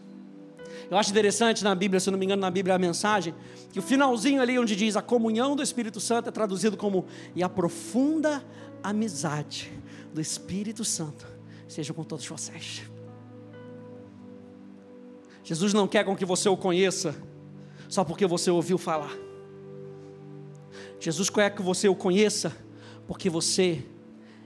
Eu 0.90 0.96
acho 0.96 1.10
interessante 1.10 1.62
na 1.62 1.74
Bíblia, 1.74 2.00
se 2.00 2.10
não 2.10 2.18
me 2.18 2.24
engano, 2.24 2.40
na 2.40 2.50
Bíblia 2.50 2.74
a 2.74 2.78
mensagem, 2.78 3.34
que 3.70 3.78
o 3.78 3.82
finalzinho 3.82 4.40
ali 4.40 4.58
onde 4.58 4.74
diz 4.74 4.96
a 4.96 5.02
comunhão 5.02 5.54
do 5.54 5.62
Espírito 5.62 6.00
Santo 6.00 6.28
é 6.28 6.32
traduzido 6.32 6.76
como 6.76 7.06
e 7.36 7.42
a 7.42 7.48
profunda 7.48 8.42
amizade 8.82 9.70
do 10.14 10.20
Espírito 10.20 10.84
Santo 10.84 11.26
seja 11.66 11.92
com 11.92 12.02
todos 12.02 12.26
vocês. 12.26 12.82
Jesus 15.44 15.74
não 15.74 15.86
quer 15.86 16.04
com 16.04 16.16
que 16.16 16.24
você 16.24 16.48
o 16.48 16.56
conheça 16.56 17.14
só 17.88 18.02
porque 18.02 18.26
você 18.26 18.50
ouviu 18.50 18.78
falar. 18.78 19.12
Jesus 21.00 21.30
quer 21.30 21.54
que 21.54 21.62
você 21.62 21.88
o 21.88 21.94
conheça 21.94 22.54
porque 23.06 23.30
você 23.30 23.84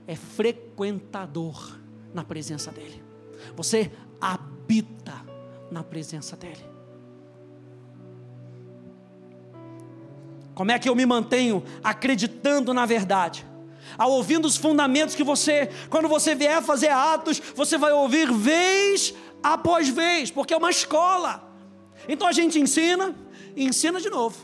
é 0.05 0.15
frequentador 0.15 1.77
na 2.13 2.23
presença 2.23 2.71
dEle. 2.71 3.01
Você 3.55 3.91
habita 4.19 5.22
na 5.73 5.83
presença 5.83 6.37
dEle. 6.37 6.63
Como 10.53 10.71
é 10.71 10.77
que 10.77 10.87
eu 10.87 10.95
me 10.95 11.05
mantenho 11.05 11.63
acreditando 11.83 12.73
na 12.73 12.85
verdade? 12.85 13.45
Ao 13.97 14.11
ouvindo 14.11 14.45
os 14.45 14.55
fundamentos 14.55 15.15
que 15.15 15.23
você, 15.23 15.69
quando 15.89 16.07
você 16.07 16.35
vier 16.35 16.61
fazer 16.61 16.89
atos, 16.89 17.41
você 17.55 17.77
vai 17.77 17.91
ouvir 17.91 18.31
vez 18.31 19.13
após 19.41 19.89
vez, 19.89 20.31
porque 20.31 20.53
é 20.53 20.57
uma 20.57 20.69
escola. 20.69 21.51
Então 22.07 22.27
a 22.27 22.31
gente 22.31 22.59
ensina, 22.59 23.15
ensina 23.57 23.99
de 23.99 24.09
novo, 24.09 24.37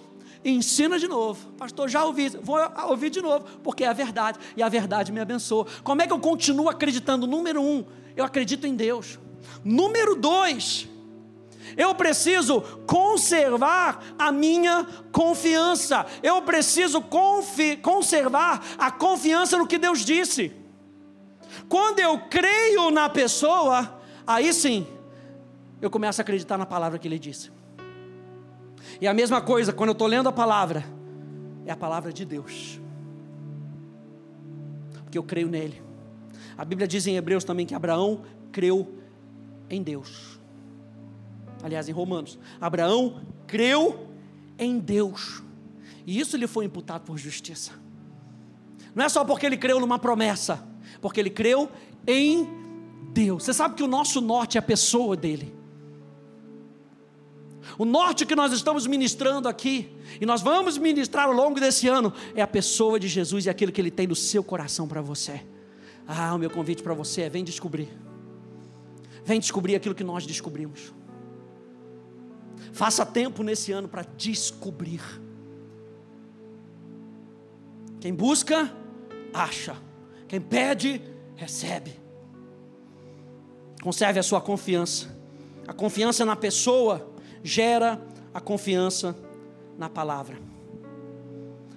ensina 0.44 0.98
de 1.00 1.08
novo. 1.08 1.52
Pastor, 1.54 1.88
já 1.89 2.04
ouvi, 2.04 2.30
vou 2.30 2.58
ouvir 2.88 3.10
de 3.12 3.22
novo, 3.22 3.46
porque 3.63 3.84
é 3.84 3.88
a 3.88 3.94
verdade, 3.94 4.39
e 4.58 4.63
a 4.63 4.70
verdade 4.70 5.12
me 5.12 5.20
abençoa. 5.20 5.68
Como 5.84 6.02
é 6.02 6.08
que 6.08 6.13
eu 6.13 6.20
continuo 6.20 6.70
acreditando? 6.70 7.28
Número 7.28 7.62
um, 7.62 7.86
eu 8.15 8.26
acredito 8.26 8.65
em 8.65 8.76
Deus. 8.76 9.20
Número 9.63 10.15
dois, 10.15 10.88
eu 11.77 11.93
preciso 11.95 12.62
conservar 12.86 14.03
a 14.17 14.32
minha 14.32 14.86
confiança. 15.12 16.05
Eu 16.23 16.41
preciso 16.41 17.01
conservar 17.82 18.63
a 18.77 18.91
confiança 18.91 19.58
no 19.58 19.67
que 19.67 19.77
Deus 19.77 20.03
disse. 20.05 20.51
Quando 21.67 21.99
eu 21.99 22.19
creio 22.29 22.89
na 22.91 23.10
pessoa, 23.10 23.99
aí 24.25 24.53
sim, 24.53 24.88
eu 25.82 25.89
começo 25.89 26.21
a 26.21 26.23
acreditar 26.23 26.58
na 26.58 26.65
palavra 26.65 26.97
que 26.97 27.08
ele 27.08 27.19
disse. 27.19 27.51
E 28.99 29.08
a 29.08 29.13
mesma 29.13 29.41
coisa, 29.41 29.71
quando 29.71 29.89
eu 29.89 29.93
estou 29.93 30.08
lendo 30.08 30.29
a 30.29 30.32
palavra, 30.32 30.84
é 31.65 31.71
a 31.71 31.77
palavra 31.77 32.12
de 32.12 32.25
Deus. 32.25 32.79
Porque 35.03 35.17
eu 35.17 35.23
creio 35.23 35.47
nele. 35.47 35.82
A 36.58 36.65
Bíblia 36.65 36.88
diz 36.88 37.08
em 37.08 37.15
Hebreus 37.15 37.43
também 37.43 37.65
que 37.65 37.73
Abraão 37.73 38.23
creu 38.51 38.95
em 39.69 39.82
Deus 39.82 40.38
aliás, 41.63 41.89
em 41.89 41.91
Romanos. 41.91 42.38
Abraão 42.60 43.22
creu 43.48 44.08
em 44.58 44.80
Deus, 44.80 45.41
e 46.06 46.19
isso 46.19 46.36
lhe 46.36 46.48
foi 46.48 46.65
imputado 46.65 47.04
por 47.04 47.17
justiça. 47.17 47.72
Não 48.93 49.06
é 49.06 49.10
só 49.10 49.24
porque 49.24 49.45
ele 49.45 49.58
creu 49.58 49.80
numa 49.80 50.00
promessa, 50.00 50.63
porque 51.02 51.19
ele 51.19 51.30
creu 51.30 51.69
em 52.08 52.48
Deus. 53.13 53.43
Você 53.43 53.54
sabe 53.54 53.76
que 53.76 53.84
o 53.84 53.88
nosso 53.88 54.19
norte 54.19 54.58
é 54.58 54.60
a 54.60 54.63
pessoa 54.63 55.15
dele. 55.15 55.56
O 57.78 57.86
norte 57.86 58.26
que 58.26 58.36
nós 58.36 58.52
estamos 58.52 58.86
ministrando 58.88 59.48
aqui, 59.48 59.89
e 60.19 60.26
nós 60.26 60.41
vamos 60.41 60.78
ministrar 60.78 61.28
ao 61.28 61.34
longo 61.34 61.60
desse 61.60 61.88
ano, 61.88 62.12
é 62.36 62.41
a 62.41 62.48
pessoa 62.48 63.00
de 63.00 63.08
Jesus 63.08 63.45
e 63.45 63.50
aquilo 63.50 63.72
que 63.72 63.80
ele 63.80 63.91
tem 63.91 64.08
no 64.08 64.15
seu 64.15 64.43
coração 64.43 64.88
para 64.88 65.02
você. 65.02 65.41
Ah, 66.08 66.34
o 66.34 66.38
meu 66.38 66.50
convite 66.50 66.82
para 66.82 66.93
você 66.93 67.22
é: 67.22 67.30
vem 67.30 67.43
descobrir. 67.43 67.89
Vem 69.24 69.39
descobrir 69.39 69.76
aquilo 69.76 69.93
que 69.93 70.04
nós 70.04 70.26
descobrimos. 70.26 70.91
Faça 72.71 73.05
tempo 73.05 73.43
nesse 73.43 73.71
ano 73.71 73.88
para 73.88 74.03
descobrir. 74.17 75.01
Quem 77.99 78.13
busca, 78.13 78.71
acha. 79.34 79.75
Quem 80.27 80.39
pede, 80.39 81.01
recebe. 81.36 81.99
Conserve 83.82 84.19
a 84.19 84.23
sua 84.23 84.39
confiança. 84.39 85.08
A 85.67 85.73
confiança 85.73 86.25
na 86.25 86.36
pessoa 86.36 87.12
gera 87.43 88.01
a 88.34 88.39
confiança 88.39 89.15
na 89.77 89.89
palavra. 89.89 90.38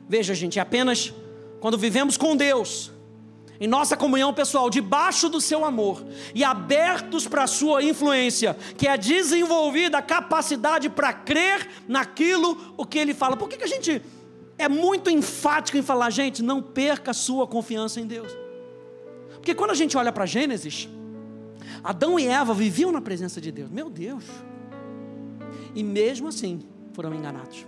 Veja, 0.08 0.34
gente, 0.34 0.60
apenas 0.60 1.12
quando 1.60 1.78
vivemos 1.78 2.16
com 2.16 2.36
Deus, 2.36 2.91
em 3.60 3.66
nossa 3.66 3.96
comunhão 3.96 4.32
pessoal, 4.34 4.68
debaixo 4.68 5.28
do 5.28 5.40
seu 5.40 5.64
amor 5.64 6.04
e 6.34 6.42
abertos 6.42 7.28
para 7.28 7.44
a 7.44 7.46
sua 7.46 7.82
influência, 7.82 8.56
que 8.76 8.88
é 8.88 8.96
desenvolvida 8.96 9.98
a 9.98 10.02
capacidade 10.02 10.88
para 10.88 11.12
crer 11.12 11.68
naquilo 11.86 12.74
o 12.76 12.84
que 12.84 12.98
ele 12.98 13.14
fala. 13.14 13.36
Por 13.36 13.48
que, 13.48 13.56
que 13.56 13.64
a 13.64 13.68
gente 13.68 14.02
é 14.58 14.68
muito 14.68 15.10
enfático 15.10 15.76
em 15.76 15.82
falar, 15.82 16.10
gente, 16.10 16.42
não 16.42 16.60
perca 16.60 17.12
a 17.12 17.14
sua 17.14 17.46
confiança 17.46 18.00
em 18.00 18.06
Deus? 18.06 18.32
Porque 19.34 19.54
quando 19.54 19.70
a 19.70 19.74
gente 19.74 19.96
olha 19.96 20.12
para 20.12 20.26
Gênesis, 20.26 20.88
Adão 21.82 22.18
e 22.18 22.26
Eva 22.26 22.54
viviam 22.54 22.92
na 22.92 23.00
presença 23.00 23.40
de 23.40 23.50
Deus. 23.50 23.70
Meu 23.70 23.90
Deus 23.90 24.24
e 25.74 25.82
mesmo 25.82 26.28
assim 26.28 26.60
foram 26.92 27.14
enganados. 27.14 27.66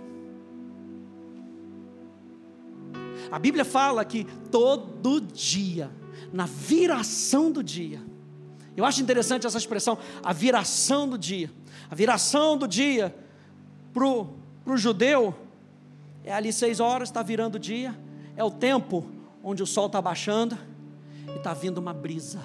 A 3.31 3.39
Bíblia 3.39 3.65
fala 3.65 4.03
que 4.05 4.25
todo 4.51 5.19
dia, 5.21 5.89
na 6.31 6.45
viração 6.45 7.51
do 7.51 7.63
dia, 7.63 8.01
eu 8.75 8.83
acho 8.83 9.01
interessante 9.01 9.47
essa 9.47 9.57
expressão, 9.57 9.97
a 10.21 10.33
viração 10.33 11.07
do 11.07 11.17
dia. 11.17 11.49
A 11.89 11.95
viração 11.95 12.57
do 12.57 12.67
dia 12.67 13.15
para 13.93 14.05
o 14.05 14.77
judeu 14.77 15.33
é 16.23 16.33
ali 16.33 16.51
seis 16.51 16.79
horas, 16.79 17.09
está 17.09 17.23
virando 17.23 17.55
o 17.55 17.59
dia, 17.59 17.97
é 18.35 18.43
o 18.43 18.51
tempo 18.51 19.09
onde 19.43 19.63
o 19.63 19.65
sol 19.65 19.85
está 19.85 20.01
baixando 20.01 20.57
e 21.27 21.37
está 21.37 21.53
vindo 21.53 21.77
uma 21.77 21.93
brisa. 21.93 22.41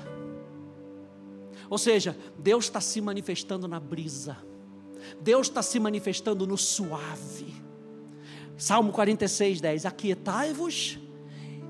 Ou 1.68 1.78
seja, 1.78 2.16
Deus 2.38 2.64
está 2.64 2.80
se 2.80 3.00
manifestando 3.00 3.66
na 3.66 3.80
brisa. 3.80 4.36
Deus 5.20 5.48
está 5.48 5.62
se 5.62 5.80
manifestando 5.80 6.46
no 6.46 6.58
suave. 6.58 7.60
Salmo 8.61 8.92
46, 8.92 9.59
10: 9.59 9.87
Aquietai-vos 9.87 10.99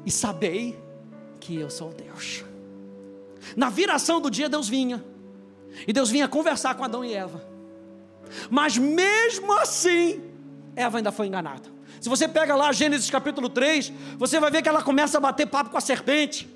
e 0.05 0.11
sabei 0.11 0.77
que 1.39 1.55
eu 1.55 1.71
sou 1.71 1.95
Deus. 1.95 2.45
Na 3.57 3.71
viração 3.71 4.21
do 4.21 4.29
dia, 4.29 4.49
Deus 4.49 4.69
vinha, 4.69 5.03
e 5.87 5.93
Deus 5.93 6.11
vinha 6.11 6.27
conversar 6.27 6.75
com 6.75 6.83
Adão 6.83 7.05
e 7.05 7.15
Eva, 7.15 7.47
mas 8.51 8.77
mesmo 8.77 9.53
assim, 9.61 10.21
Eva 10.75 10.99
ainda 10.99 11.13
foi 11.13 11.29
enganada. 11.29 11.71
Se 12.01 12.09
você 12.09 12.27
pega 12.27 12.57
lá 12.57 12.73
Gênesis 12.73 13.09
capítulo 13.09 13.49
3, 13.49 13.93
você 14.19 14.41
vai 14.41 14.51
ver 14.51 14.61
que 14.61 14.69
ela 14.69 14.83
começa 14.83 15.19
a 15.19 15.21
bater 15.21 15.47
papo 15.47 15.71
com 15.71 15.79
a 15.79 15.81
serpente. 15.81 16.49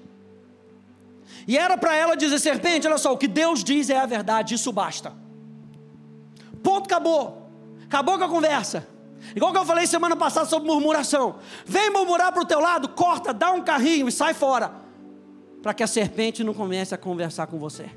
E 1.47 1.57
era 1.57 1.79
para 1.79 1.95
ela 1.95 2.17
dizer: 2.17 2.41
serpente, 2.41 2.89
olha 2.89 2.99
só, 2.99 3.13
o 3.13 3.19
que 3.19 3.29
Deus 3.29 3.63
diz 3.63 3.89
é 3.89 3.99
a 3.99 4.07
verdade, 4.07 4.55
isso 4.57 4.73
basta. 4.73 5.13
Ponto, 6.61 6.87
acabou. 6.87 7.49
Acabou 7.87 8.19
com 8.19 8.25
a 8.25 8.29
conversa. 8.29 8.94
Igual 9.35 9.53
que 9.53 9.59
eu 9.59 9.65
falei 9.65 9.87
semana 9.87 10.17
passada 10.17 10.47
sobre 10.47 10.69
murmuração. 10.69 11.37
Vem 11.65 11.91
murmurar 11.91 12.33
para 12.33 12.43
o 12.43 12.47
teu 12.47 12.61
lado, 12.61 12.89
corta, 12.91 13.33
dá 13.33 13.53
um 13.53 13.63
carrinho 13.63 14.09
e 14.09 14.13
sai 14.13 14.35
fora. 14.35 14.73
Para 15.63 15.73
que 15.73 15.83
a 15.83 15.87
serpente 15.87 16.45
não 16.45 16.53
comece 16.53 16.95
a 16.95 16.99
conversar 16.99 17.47
com 17.47 17.59
você. 17.59 17.91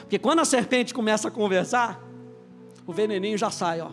Porque 0.00 0.18
quando 0.18 0.40
a 0.40 0.44
serpente 0.44 0.92
começa 0.92 1.28
a 1.28 1.30
conversar, 1.30 2.02
o 2.86 2.92
veneninho 2.92 3.36
já 3.36 3.50
sai, 3.50 3.80
ó. 3.80 3.90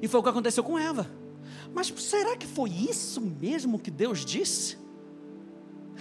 E 0.00 0.08
foi 0.08 0.20
o 0.20 0.22
que 0.22 0.28
aconteceu 0.28 0.62
com 0.62 0.78
Eva. 0.78 1.10
Mas 1.72 1.88
será 1.96 2.36
que 2.36 2.46
foi 2.46 2.70
isso 2.70 3.20
mesmo 3.20 3.78
que 3.78 3.90
Deus 3.90 4.24
disse? 4.24 4.78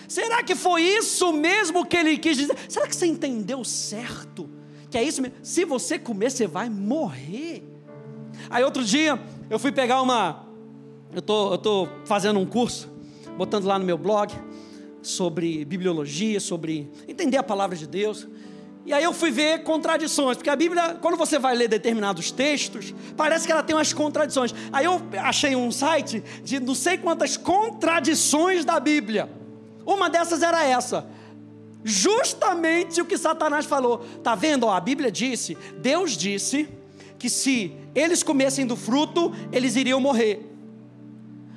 Será 0.07 0.43
que 0.43 0.55
foi 0.55 0.81
isso 0.81 1.31
mesmo 1.33 1.85
que 1.85 1.97
ele 1.97 2.17
quis 2.17 2.37
dizer? 2.37 2.55
Será 2.69 2.87
que 2.87 2.95
você 2.95 3.05
entendeu 3.05 3.63
certo? 3.63 4.49
Que 4.93 4.97
é 4.99 5.03
isso 5.03 5.23
mesmo. 5.23 5.37
Se 5.41 5.65
você 5.65 5.97
comer, 5.97 6.29
você 6.29 6.45
vai 6.45 6.69
morrer. 6.69 7.63
Aí 8.47 8.63
outro 8.63 8.83
dia, 8.83 9.19
eu 9.49 9.57
fui 9.57 9.71
pegar 9.71 9.99
uma. 10.03 10.45
Eu 11.11 11.19
tô, 11.19 11.55
estou 11.55 11.87
tô 11.87 11.93
fazendo 12.05 12.39
um 12.39 12.45
curso, 12.45 12.91
botando 13.35 13.65
lá 13.65 13.79
no 13.79 13.85
meu 13.85 13.97
blog, 13.97 14.31
sobre 15.01 15.65
bibliologia, 15.65 16.39
sobre 16.39 16.91
entender 17.07 17.37
a 17.37 17.43
palavra 17.43 17.75
de 17.75 17.87
Deus. 17.87 18.27
E 18.85 18.93
aí 18.93 19.03
eu 19.03 19.13
fui 19.13 19.31
ver 19.31 19.63
contradições, 19.63 20.37
porque 20.37 20.49
a 20.51 20.55
Bíblia, 20.55 20.99
quando 21.01 21.17
você 21.17 21.39
vai 21.39 21.55
ler 21.55 21.67
determinados 21.67 22.29
textos, 22.29 22.93
parece 23.17 23.47
que 23.47 23.51
ela 23.51 23.63
tem 23.63 23.75
umas 23.75 23.93
contradições. 23.93 24.53
Aí 24.71 24.85
eu 24.85 25.01
achei 25.23 25.55
um 25.55 25.71
site 25.71 26.23
de 26.43 26.59
não 26.59 26.75
sei 26.75 26.99
quantas 26.99 27.35
contradições 27.35 28.63
da 28.63 28.79
Bíblia. 28.79 29.27
Uma 29.87 30.07
dessas 30.07 30.43
era 30.43 30.63
essa: 30.63 31.07
justamente 31.83 33.01
o 33.01 33.05
que 33.05 33.17
Satanás 33.17 33.65
falou. 33.65 33.99
Tá 34.23 34.35
vendo? 34.35 34.65
Ó, 34.65 34.71
a 34.71 34.79
Bíblia 34.79 35.11
disse, 35.11 35.57
Deus 35.79 36.17
disse 36.17 36.69
que 37.19 37.29
se 37.29 37.75
eles 37.93 38.23
comessem 38.23 38.65
do 38.65 38.75
fruto, 38.75 39.33
eles 39.51 39.75
iriam 39.75 39.99
morrer. 39.99 40.49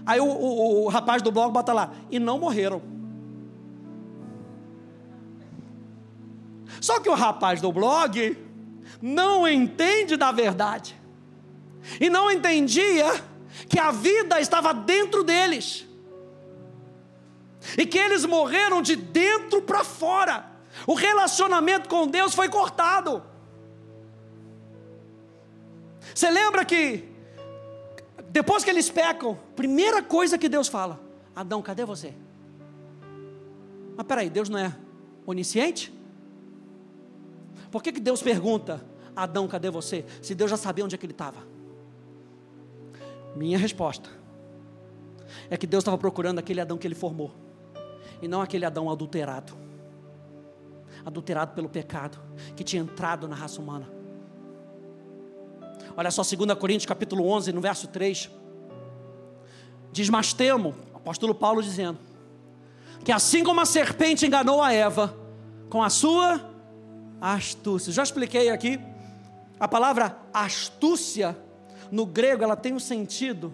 Aí 0.04 0.20
o, 0.20 0.26
o, 0.26 0.84
o 0.84 0.88
rapaz 0.88 1.22
do 1.22 1.32
blog 1.32 1.52
bota 1.52 1.72
lá, 1.72 1.92
e 2.10 2.18
não 2.18 2.38
morreram. 2.38 2.80
Só 6.80 7.00
que 7.00 7.08
o 7.08 7.14
rapaz 7.14 7.60
do 7.60 7.72
blog 7.72 8.36
não 9.02 9.48
entende 9.48 10.16
da 10.16 10.30
verdade. 10.30 10.94
E 12.00 12.10
não 12.10 12.30
entendia 12.30 13.06
que 13.68 13.78
a 13.78 13.90
vida 13.90 14.40
estava 14.40 14.72
dentro 14.72 15.24
deles 15.24 15.86
e 17.76 17.86
que 17.86 17.98
eles 17.98 18.24
morreram 18.24 18.82
de 18.82 18.94
dentro 18.94 19.62
para 19.62 19.82
fora. 19.82 20.44
O 20.86 20.94
relacionamento 20.94 21.88
com 21.88 22.06
Deus 22.06 22.34
foi 22.34 22.48
cortado. 22.48 23.22
Você 26.14 26.30
lembra 26.30 26.64
que 26.64 27.04
depois 28.28 28.62
que 28.62 28.70
eles 28.70 28.90
pecam, 28.90 29.38
primeira 29.54 30.02
coisa 30.02 30.38
que 30.38 30.48
Deus 30.48 30.68
fala: 30.68 31.00
Adão, 31.34 31.62
cadê 31.62 31.84
você? 31.84 32.14
Mas 33.96 34.06
peraí, 34.06 34.28
Deus 34.28 34.48
não 34.48 34.58
é 34.58 34.76
onisciente? 35.24 35.92
Por 37.70 37.82
que, 37.82 37.92
que 37.92 38.00
Deus 38.00 38.22
pergunta, 38.22 38.84
Adão, 39.14 39.48
cadê 39.48 39.70
você? 39.70 40.04
Se 40.22 40.34
Deus 40.34 40.50
já 40.50 40.56
sabia 40.56 40.84
onde 40.84 40.94
é 40.94 40.98
que 40.98 41.06
ele 41.06 41.12
estava. 41.12 41.40
Minha 43.34 43.58
resposta 43.58 44.08
é 45.50 45.56
que 45.56 45.66
Deus 45.66 45.82
estava 45.82 45.98
procurando 45.98 46.38
aquele 46.38 46.60
Adão 46.60 46.78
que 46.78 46.86
ele 46.86 46.94
formou 46.94 47.45
e 48.20 48.28
não 48.28 48.40
aquele 48.40 48.64
Adão 48.64 48.90
adulterado 48.90 49.66
adulterado 51.06 51.54
pelo 51.54 51.68
pecado 51.68 52.18
que 52.56 52.64
tinha 52.64 52.82
entrado 52.82 53.28
na 53.28 53.36
raça 53.36 53.60
humana. 53.60 53.88
Olha 55.96 56.10
só, 56.10 56.22
2 56.22 56.58
Coríntios 56.58 56.86
capítulo 56.86 57.28
11, 57.28 57.52
no 57.52 57.60
verso 57.60 57.86
3. 57.86 58.28
Diz 59.92 60.10
Mastemo, 60.10 60.74
apóstolo 60.92 61.32
Paulo 61.32 61.62
dizendo, 61.62 61.98
que 63.04 63.12
assim 63.12 63.44
como 63.44 63.60
a 63.60 63.64
serpente 63.64 64.26
enganou 64.26 64.60
a 64.60 64.72
Eva 64.72 65.16
com 65.70 65.80
a 65.80 65.88
sua 65.88 66.40
astúcia. 67.20 67.92
Já 67.92 68.02
expliquei 68.02 68.50
aqui, 68.50 68.80
a 69.60 69.68
palavra 69.68 70.18
astúcia 70.34 71.36
no 71.90 72.04
grego 72.04 72.42
ela 72.42 72.56
tem 72.56 72.72
o 72.72 72.76
um 72.76 72.80
sentido 72.80 73.52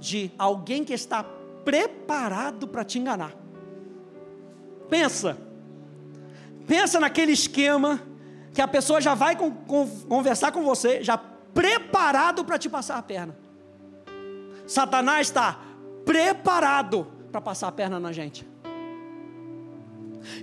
de 0.00 0.32
alguém 0.38 0.82
que 0.82 0.94
está 0.94 1.22
preparado 1.62 2.66
para 2.66 2.84
te 2.84 2.98
enganar. 2.98 3.45
Pensa. 4.88 5.36
Pensa 6.66 6.98
naquele 6.98 7.32
esquema 7.32 8.00
que 8.52 8.60
a 8.60 8.68
pessoa 8.68 9.00
já 9.00 9.14
vai 9.14 9.36
conversar 9.36 10.50
com 10.50 10.64
você, 10.64 11.02
já 11.02 11.16
preparado 11.18 12.44
para 12.44 12.58
te 12.58 12.68
passar 12.68 12.98
a 12.98 13.02
perna. 13.02 13.36
Satanás 14.66 15.28
está 15.28 15.60
preparado 16.04 17.06
para 17.30 17.40
passar 17.40 17.68
a 17.68 17.72
perna 17.72 18.00
na 18.00 18.12
gente. 18.12 18.46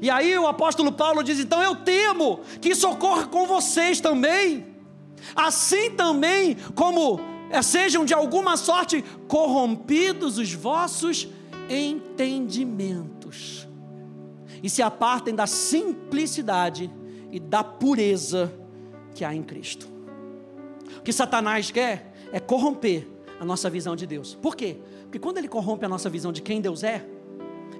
E 0.01 0.09
aí 0.09 0.37
o 0.37 0.47
apóstolo 0.47 0.91
Paulo 0.91 1.23
diz: 1.23 1.39
então 1.39 1.61
eu 1.61 1.75
temo 1.77 2.39
que 2.61 2.69
isso 2.69 2.89
ocorra 2.89 3.27
com 3.27 3.45
vocês 3.45 3.99
também. 3.99 4.65
Assim 5.35 5.91
também 5.91 6.55
como 6.75 7.19
é 7.49 7.61
sejam 7.61 8.05
de 8.05 8.13
alguma 8.13 8.55
sorte 8.57 9.03
corrompidos 9.27 10.37
os 10.37 10.53
vossos 10.53 11.27
entendimentos 11.69 13.67
e 14.63 14.69
se 14.69 14.81
apartem 14.81 15.35
da 15.35 15.45
simplicidade 15.45 16.89
e 17.29 17.37
da 17.37 17.61
pureza 17.63 18.51
que 19.13 19.25
há 19.25 19.35
em 19.35 19.43
Cristo. 19.43 19.89
O 20.97 21.01
que 21.01 21.11
Satanás 21.11 21.69
quer 21.69 22.13
é 22.31 22.39
corromper 22.39 23.05
a 23.39 23.43
nossa 23.43 23.69
visão 23.69 23.93
de 23.93 24.07
Deus. 24.07 24.35
Por 24.35 24.55
quê? 24.55 24.77
Porque 25.01 25.19
quando 25.19 25.37
ele 25.37 25.49
corrompe 25.49 25.85
a 25.85 25.89
nossa 25.89 26.09
visão 26.09 26.31
de 26.31 26.41
quem 26.41 26.61
Deus 26.61 26.81
é, 26.81 27.05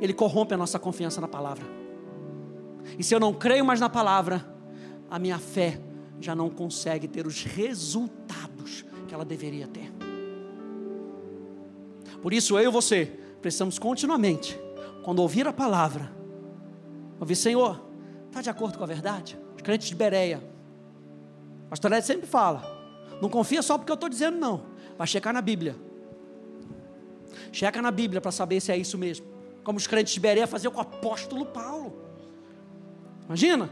ele 0.02 0.14
corrompe 0.14 0.54
a 0.54 0.58
nossa 0.58 0.78
confiança 0.78 1.22
na 1.22 1.28
palavra. 1.28 1.66
E 3.00 3.04
se 3.04 3.16
eu 3.16 3.20
não 3.20 3.34
creio 3.34 3.64
mais 3.64 3.80
na 3.80 3.90
palavra, 3.90 4.46
a 5.10 5.18
minha 5.18 5.40
fé 5.40 5.80
já 6.20 6.36
não 6.36 6.50
consegue 6.50 7.08
ter 7.08 7.26
os 7.26 7.44
resultados 7.44 8.84
que 9.08 9.14
ela 9.14 9.24
deveria 9.24 9.68
ter. 9.68 9.92
Por 12.22 12.34
isso 12.34 12.60
eu 12.60 12.70
e 12.70 12.72
você 12.72 13.06
precisamos 13.42 13.80
continuamente, 13.80 14.60
quando 15.04 15.20
ouvir 15.20 15.48
a 15.48 15.54
palavra, 15.54 16.23
ouvir, 17.20 17.36
Senhor, 17.36 17.82
está 18.28 18.42
de 18.42 18.50
acordo 18.50 18.78
com 18.78 18.84
a 18.84 18.88
verdade? 18.88 19.38
Os 19.56 19.62
crentes 19.62 19.88
de 19.88 19.96
Bereia, 19.96 20.44
pastor 21.70 21.92
Ed 21.94 22.06
sempre 22.06 22.28
fala, 22.28 22.64
não 23.22 23.30
confia 23.30 23.62
só 23.62 23.78
porque 23.78 23.92
eu 23.92 23.96
estou 23.96 24.10
dizendo 24.10 24.38
não, 24.38 24.66
vai 24.98 25.08
checar 25.08 25.34
na 25.34 25.42
Bíblia. 25.42 25.76
Checa 27.52 27.82
na 27.82 27.92
Bíblia 27.92 28.20
para 28.20 28.32
saber 28.32 28.60
se 28.60 28.72
é 28.72 28.78
isso 28.78 28.98
mesmo. 28.98 29.26
Como 29.64 29.78
os 29.78 29.88
crentes 29.88 30.14
de 30.14 30.20
Bereia 30.20 30.48
faziam 30.48 30.72
com 30.72 30.80
o 30.80 30.82
apóstolo 30.82 31.46
Paulo. 31.46 32.02
Imagina, 33.26 33.70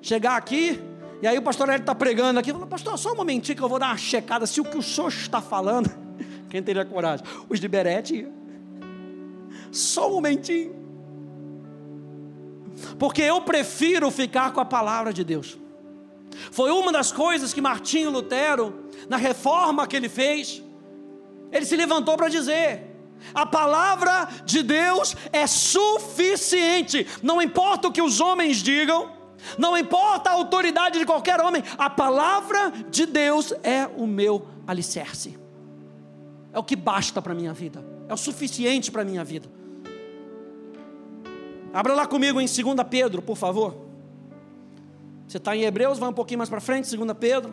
chegar 0.00 0.36
aqui, 0.36 0.80
e 1.20 1.26
aí 1.26 1.36
o 1.36 1.42
pastor 1.42 1.68
Hélio 1.68 1.80
está 1.80 1.94
pregando 1.94 2.38
aqui, 2.38 2.52
fala, 2.52 2.66
pastor, 2.66 2.96
só 2.96 3.12
um 3.12 3.16
momentinho 3.16 3.56
que 3.56 3.62
eu 3.62 3.68
vou 3.68 3.78
dar 3.78 3.88
uma 3.88 3.96
checada 3.96 4.46
se 4.46 4.60
o 4.60 4.64
que 4.64 4.78
o 4.78 4.82
senhor 4.82 5.08
está 5.08 5.40
falando. 5.40 5.90
Quem 6.48 6.62
teria 6.62 6.84
coragem? 6.84 7.26
Os 7.48 7.60
de 7.60 7.68
Berete. 7.68 8.26
Só 9.70 10.08
um 10.08 10.14
momentinho. 10.14 10.87
Porque 12.98 13.22
eu 13.22 13.40
prefiro 13.40 14.10
ficar 14.10 14.52
com 14.52 14.60
a 14.60 14.64
palavra 14.64 15.12
de 15.12 15.24
Deus. 15.24 15.56
Foi 16.50 16.70
uma 16.70 16.92
das 16.92 17.10
coisas 17.10 17.52
que 17.52 17.60
Martinho 17.60 18.10
Lutero, 18.10 18.86
na 19.08 19.16
reforma 19.16 19.86
que 19.86 19.96
ele 19.96 20.08
fez, 20.08 20.62
ele 21.50 21.66
se 21.66 21.76
levantou 21.76 22.16
para 22.16 22.28
dizer: 22.28 22.86
a 23.34 23.44
palavra 23.44 24.28
de 24.44 24.62
Deus 24.62 25.16
é 25.32 25.46
suficiente, 25.46 27.06
não 27.22 27.40
importa 27.42 27.88
o 27.88 27.92
que 27.92 28.02
os 28.02 28.20
homens 28.20 28.58
digam, 28.58 29.10
não 29.56 29.76
importa 29.76 30.30
a 30.30 30.34
autoridade 30.34 30.98
de 30.98 31.06
qualquer 31.06 31.40
homem, 31.40 31.62
a 31.76 31.90
palavra 31.90 32.70
de 32.90 33.06
Deus 33.06 33.52
é 33.62 33.86
o 33.96 34.06
meu 34.06 34.46
alicerce, 34.66 35.38
é 36.52 36.58
o 36.58 36.64
que 36.64 36.76
basta 36.76 37.20
para 37.20 37.32
a 37.32 37.36
minha 37.36 37.52
vida, 37.52 37.84
é 38.08 38.14
o 38.14 38.16
suficiente 38.16 38.90
para 38.90 39.02
a 39.02 39.04
minha 39.04 39.24
vida. 39.24 39.57
Abra 41.72 41.94
lá 41.94 42.06
comigo 42.06 42.40
em 42.40 42.46
2 42.46 42.58
Pedro, 42.90 43.22
por 43.22 43.36
favor. 43.36 43.76
Você 45.26 45.36
está 45.36 45.56
em 45.56 45.62
Hebreus, 45.62 45.98
vai 45.98 46.08
um 46.08 46.14
pouquinho 46.14 46.38
mais 46.38 46.48
para 46.48 46.60
frente, 46.60 46.94
2 46.96 47.12
Pedro. 47.18 47.52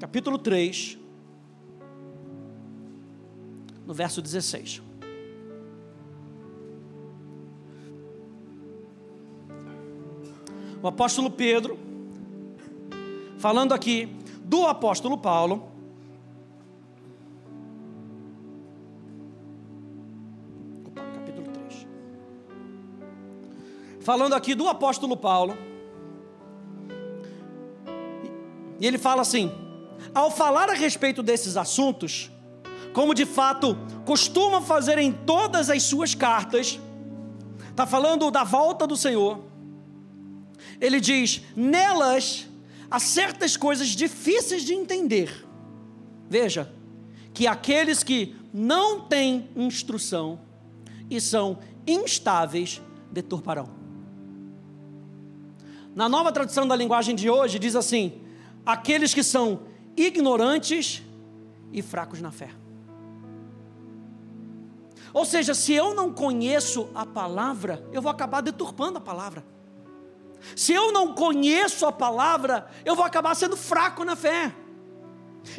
Capítulo 0.00 0.36
3, 0.36 0.98
no 3.86 3.94
verso 3.94 4.20
16. 4.20 4.82
o 10.82 10.88
apóstolo 10.88 11.30
Pedro, 11.30 11.78
falando 13.38 13.72
aqui 13.72 14.16
do 14.42 14.66
apóstolo 14.66 15.16
Paulo, 15.16 15.70
Falando 24.04 24.34
aqui 24.34 24.54
do 24.54 24.68
apóstolo 24.68 25.16
Paulo, 25.16 25.56
e 28.80 28.86
ele 28.86 28.98
fala 28.98 29.22
assim: 29.22 29.50
ao 30.14 30.30
falar 30.30 30.68
a 30.68 30.74
respeito 30.74 31.22
desses 31.22 31.56
assuntos, 31.56 32.30
como 32.92 33.14
de 33.14 33.24
fato 33.24 33.76
costuma 34.04 34.60
fazer 34.60 34.98
em 34.98 35.12
todas 35.12 35.70
as 35.70 35.82
suas 35.82 36.14
cartas, 36.14 36.78
está 37.70 37.86
falando 37.86 38.30
da 38.30 38.44
volta 38.44 38.86
do 38.86 38.96
Senhor 38.96 39.52
ele 40.82 41.00
diz: 41.00 41.42
nelas 41.54 42.48
há 42.90 42.98
certas 42.98 43.56
coisas 43.56 43.88
difíceis 43.88 44.64
de 44.64 44.74
entender. 44.74 45.46
Veja, 46.28 46.72
que 47.32 47.46
aqueles 47.46 48.02
que 48.02 48.34
não 48.52 49.00
têm 49.00 49.48
instrução 49.54 50.40
e 51.08 51.20
são 51.20 51.58
instáveis 51.86 52.82
deturparão. 53.12 53.81
Na 55.94 56.08
nova 56.08 56.32
tradução 56.32 56.66
da 56.66 56.74
linguagem 56.74 57.14
de 57.14 57.28
hoje, 57.28 57.58
diz 57.58 57.76
assim: 57.76 58.20
aqueles 58.64 59.12
que 59.12 59.22
são 59.22 59.62
ignorantes 59.96 61.02
e 61.72 61.82
fracos 61.82 62.20
na 62.20 62.30
fé. 62.30 62.50
Ou 65.12 65.26
seja, 65.26 65.54
se 65.54 65.74
eu 65.74 65.94
não 65.94 66.12
conheço 66.12 66.88
a 66.94 67.04
palavra, 67.04 67.86
eu 67.92 68.00
vou 68.00 68.10
acabar 68.10 68.40
deturpando 68.40 68.96
a 68.96 69.00
palavra. 69.00 69.44
Se 70.56 70.72
eu 70.72 70.90
não 70.90 71.14
conheço 71.14 71.86
a 71.86 71.92
palavra, 71.92 72.66
eu 72.84 72.96
vou 72.96 73.04
acabar 73.04 73.34
sendo 73.34 73.56
fraco 73.56 74.04
na 74.04 74.16
fé. 74.16 74.52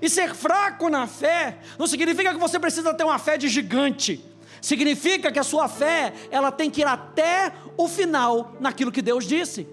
E 0.02 0.10
ser 0.10 0.34
fraco 0.34 0.90
na 0.90 1.06
fé 1.08 1.60
não 1.78 1.86
significa 1.86 2.34
que 2.34 2.40
você 2.40 2.60
precisa 2.60 2.94
ter 2.94 3.04
uma 3.04 3.20
fé 3.20 3.38
de 3.38 3.48
gigante. 3.48 4.26
Significa 4.62 5.32
que 5.32 5.40
a 5.40 5.44
sua 5.44 5.68
fé, 5.68 6.14
ela 6.32 6.52
tem 6.52 6.72
que 6.72 6.82
ir 6.82 6.88
até 6.88 7.54
o 7.78 7.88
final 7.88 8.56
naquilo 8.60 8.92
que 8.92 9.02
Deus 9.02 9.26
disse. 9.26 9.68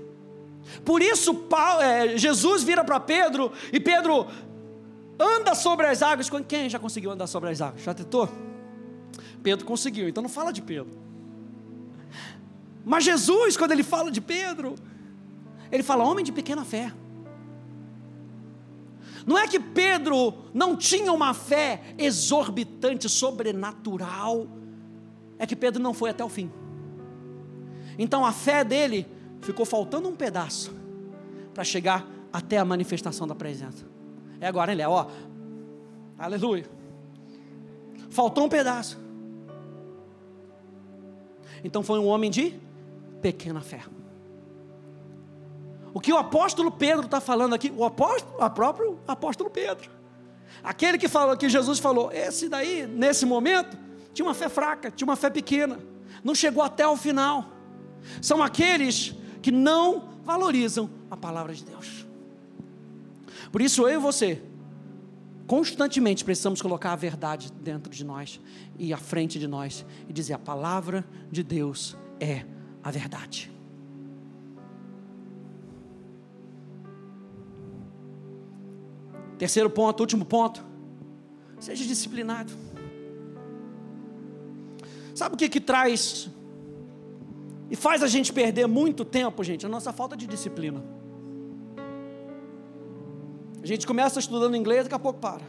Por 0.85 1.03
isso, 1.03 1.35
Paulo, 1.35 1.83
é, 1.83 2.17
Jesus 2.17 2.63
vira 2.63 2.85
para 2.85 2.99
Pedro 3.01 3.53
e 3.73 3.81
Pedro 3.81 4.27
anda 5.19 5.55
sobre 5.55 5.87
as 5.87 6.03
águas. 6.03 6.31
Quem 6.49 6.69
já 6.69 6.79
conseguiu 6.79 7.11
andar 7.11 7.27
sobre 7.27 7.51
as 7.51 7.61
águas? 7.61 7.83
Já 7.83 7.93
tentou? 7.93 8.29
Pedro 9.43 9.67
conseguiu, 9.67 10.09
então 10.09 10.23
não 10.23 10.31
fala 10.31 10.53
de 10.53 10.63
Pedro. 10.63 10.99
Mas 12.85 13.05
Jesus, 13.05 13.57
quando 13.57 13.73
ele 13.73 13.83
fala 13.83 14.11
de 14.11 14.21
Pedro, 14.21 14.75
ele 15.71 15.83
fala: 15.83 16.05
homem 16.05 16.25
de 16.25 16.33
pequena 16.33 16.65
fé. 16.65 16.93
Não 19.27 19.39
é 19.39 19.47
que 19.47 19.61
Pedro 19.61 20.35
não 20.53 20.75
tinha 20.75 21.13
uma 21.13 21.35
fé 21.35 21.95
exorbitante, 21.99 23.09
sobrenatural, 23.09 24.47
é 25.39 25.47
que 25.47 25.55
Pedro 25.55 25.83
não 25.83 25.93
foi 25.93 26.11
até 26.11 26.25
o 26.25 26.29
fim. 26.29 26.51
Então 27.99 28.25
a 28.25 28.33
fé 28.33 28.65
dele 28.65 29.07
ficou 29.41 29.65
faltando 29.65 30.09
um 30.09 30.17
pedaço 30.17 30.73
para 31.55 31.65
chegar 31.65 32.07
até 32.33 32.59
a 32.59 32.65
manifestação 32.65 33.27
da 33.27 33.35
presença. 33.35 33.85
É 34.41 34.47
agora, 34.47 34.73
ele 34.73 34.83
é, 34.83 34.89
ó, 34.89 35.07
aleluia. 36.19 36.69
Faltou 38.11 38.47
um 38.47 38.49
pedaço. 38.49 38.99
Então 41.63 41.83
foi 41.83 41.99
um 41.99 42.07
homem 42.07 42.31
de 42.31 42.59
pequena 43.21 43.61
fé. 43.61 43.83
O 45.93 46.01
que 46.01 46.13
o 46.13 46.17
apóstolo 46.17 46.71
Pedro 46.71 47.05
está 47.05 47.21
falando 47.21 47.55
aqui, 47.55 47.73
o 47.77 47.85
apóstolo, 47.85 48.41
a 48.41 48.49
próprio 48.49 48.99
apóstolo 49.07 49.51
Pedro, 49.51 49.91
aquele 50.63 50.97
que 50.97 51.09
falou 51.09 51.37
que 51.37 51.49
Jesus 51.49 51.79
falou, 51.79 52.13
esse 52.13 52.49
daí, 52.49 52.87
nesse 52.87 53.27
momento, 53.27 53.77
tinha 54.15 54.27
uma 54.27 54.35
fé 54.35 54.49
fraca, 54.49 54.91
tinha 54.91 55.07
uma 55.07 55.17
fé 55.17 55.29
pequena, 55.29 55.79
não 56.23 56.35
chegou 56.35 56.63
até 56.63 56.87
o 56.87 56.97
final. 56.97 57.45
São 58.23 58.43
aqueles 58.43 59.15
que 59.43 59.51
não 59.51 60.09
valorizam 60.25 60.91
a 61.11 61.17
palavra 61.17 61.55
de 61.55 61.65
Deus. 61.65 62.07
Por 63.51 63.61
isso 63.61 63.83
eu 63.89 63.99
e 64.01 64.03
você, 64.03 64.43
constantemente 65.47 66.25
precisamos 66.25 66.63
colocar 66.63 66.93
a 66.93 66.97
verdade 66.97 67.53
dentro 67.53 67.91
de 67.91 68.05
nós 68.05 68.41
e 68.79 68.93
à 68.93 68.97
frente 68.97 69.39
de 69.39 69.49
nós 69.49 69.85
e 70.09 70.13
dizer: 70.13 70.35
a 70.35 70.39
palavra 70.39 71.05
de 71.31 71.43
Deus 71.43 71.97
é 72.21 72.45
a 72.83 72.91
verdade. 72.91 73.51
Terceiro 79.39 79.71
ponto, 79.71 80.01
último 80.01 80.25
ponto. 80.25 80.63
Seja 81.59 81.85
disciplinado. 81.85 82.53
Sabe 85.15 85.35
o 85.35 85.39
que 85.39 85.49
que 85.49 85.61
traz 85.61 86.31
e 87.71 87.77
faz 87.77 88.03
a 88.03 88.09
gente 88.09 88.33
perder 88.33 88.67
muito 88.67 89.05
tempo, 89.05 89.45
gente? 89.45 89.65
A 89.65 89.69
nossa 89.69 89.93
falta 89.93 90.17
de 90.17 90.27
disciplina. 90.27 90.83
A 93.63 93.67
gente 93.67 93.87
começa 93.87 94.19
estudando 94.19 94.57
inglês, 94.57 94.85
daqui 94.85 94.95
a 94.95 94.99
pouco 94.99 95.21
para. 95.21 95.43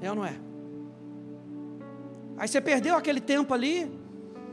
É 0.00 0.10
ou 0.10 0.16
não 0.16 0.24
é? 0.24 0.40
Aí 2.36 2.48
você 2.48 2.60
perdeu 2.60 2.96
aquele 2.96 3.20
tempo 3.20 3.54
ali, 3.54 3.90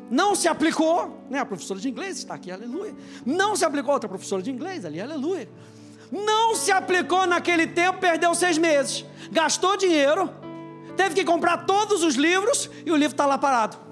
não 0.10 0.36
se 0.36 0.48
aplicou, 0.48 1.22
né? 1.30 1.40
A 1.40 1.46
professora 1.46 1.80
de 1.80 1.90
inglês 1.90 2.18
está 2.18 2.36
aqui, 2.36 2.52
aleluia. 2.52 2.94
Não 3.26 3.56
se 3.56 3.66
aplicou 3.66 3.94
outra 3.94 4.10
professora 4.10 4.44
de 4.44 4.52
inglês 4.52 4.86
ali, 4.86 5.02
aleluia. 5.02 5.50
não 6.12 6.56
se 6.56 6.72
aplicou 6.72 7.26
naquele 7.26 7.66
tempo, 7.66 8.00
perdeu 8.00 8.34
seis 8.36 8.60
meses, 8.60 9.04
gastou 9.32 9.76
dinheiro, 9.76 10.30
teve 10.96 11.16
que 11.16 11.26
comprar 11.26 11.66
todos 11.66 12.04
os 12.04 12.16
livros 12.16 12.70
e 12.86 12.92
o 12.92 12.96
livro 12.96 13.14
está 13.14 13.26
lá 13.26 13.38
parado. 13.38 13.85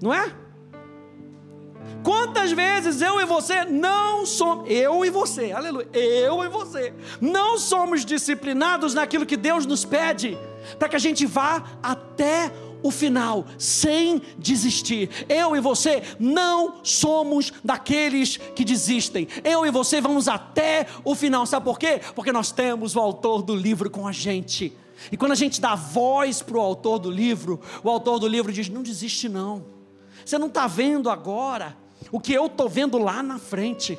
Não 0.00 0.12
é? 0.12 0.32
Quantas 2.02 2.52
vezes 2.52 3.02
eu 3.02 3.20
e 3.20 3.26
você 3.26 3.64
não 3.64 4.24
somos, 4.24 4.70
eu 4.70 5.04
e 5.04 5.10
você, 5.10 5.52
aleluia, 5.52 5.88
eu 5.92 6.42
e 6.42 6.48
você, 6.48 6.94
não 7.20 7.58
somos 7.58 8.04
disciplinados 8.04 8.94
naquilo 8.94 9.26
que 9.26 9.36
Deus 9.36 9.66
nos 9.66 9.84
pede, 9.84 10.38
para 10.78 10.88
que 10.88 10.96
a 10.96 11.00
gente 11.00 11.26
vá 11.26 11.62
até 11.82 12.50
o 12.82 12.90
final, 12.90 13.44
sem 13.58 14.22
desistir. 14.38 15.10
Eu 15.28 15.54
e 15.54 15.60
você 15.60 16.02
não 16.18 16.82
somos 16.82 17.52
daqueles 17.62 18.38
que 18.38 18.64
desistem. 18.64 19.28
Eu 19.44 19.66
e 19.66 19.70
você 19.70 20.00
vamos 20.00 20.28
até 20.28 20.86
o 21.04 21.14
final. 21.14 21.44
Sabe 21.44 21.64
por 21.64 21.78
quê? 21.78 22.00
Porque 22.14 22.32
nós 22.32 22.50
temos 22.50 22.96
o 22.96 23.00
autor 23.00 23.42
do 23.42 23.54
livro 23.54 23.90
com 23.90 24.06
a 24.06 24.12
gente. 24.12 24.72
E 25.12 25.16
quando 25.18 25.32
a 25.32 25.36
gente 25.36 25.60
dá 25.60 25.74
voz 25.74 26.40
para 26.40 26.56
o 26.56 26.60
autor 26.60 26.98
do 26.98 27.10
livro, 27.10 27.60
o 27.84 27.90
autor 27.90 28.18
do 28.18 28.26
livro 28.26 28.50
diz: 28.50 28.70
Não 28.70 28.82
desiste, 28.82 29.28
não. 29.28 29.79
Você 30.30 30.38
não 30.38 30.46
está 30.46 30.68
vendo 30.68 31.10
agora 31.10 31.76
o 32.12 32.20
que 32.20 32.32
eu 32.32 32.46
estou 32.46 32.68
vendo 32.68 32.98
lá 32.98 33.20
na 33.20 33.36
frente. 33.36 33.98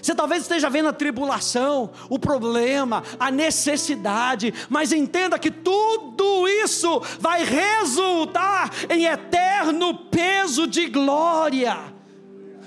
Você 0.00 0.14
talvez 0.14 0.42
esteja 0.42 0.70
vendo 0.70 0.88
a 0.88 0.92
tribulação, 0.92 1.90
o 2.08 2.20
problema, 2.20 3.02
a 3.18 3.32
necessidade, 3.32 4.54
mas 4.70 4.92
entenda 4.92 5.40
que 5.40 5.50
tudo 5.50 6.46
isso 6.46 7.02
vai 7.18 7.42
resultar 7.42 8.70
em 8.88 9.06
eterno 9.06 9.92
peso 10.08 10.68
de 10.68 10.86
glória. 10.86 11.76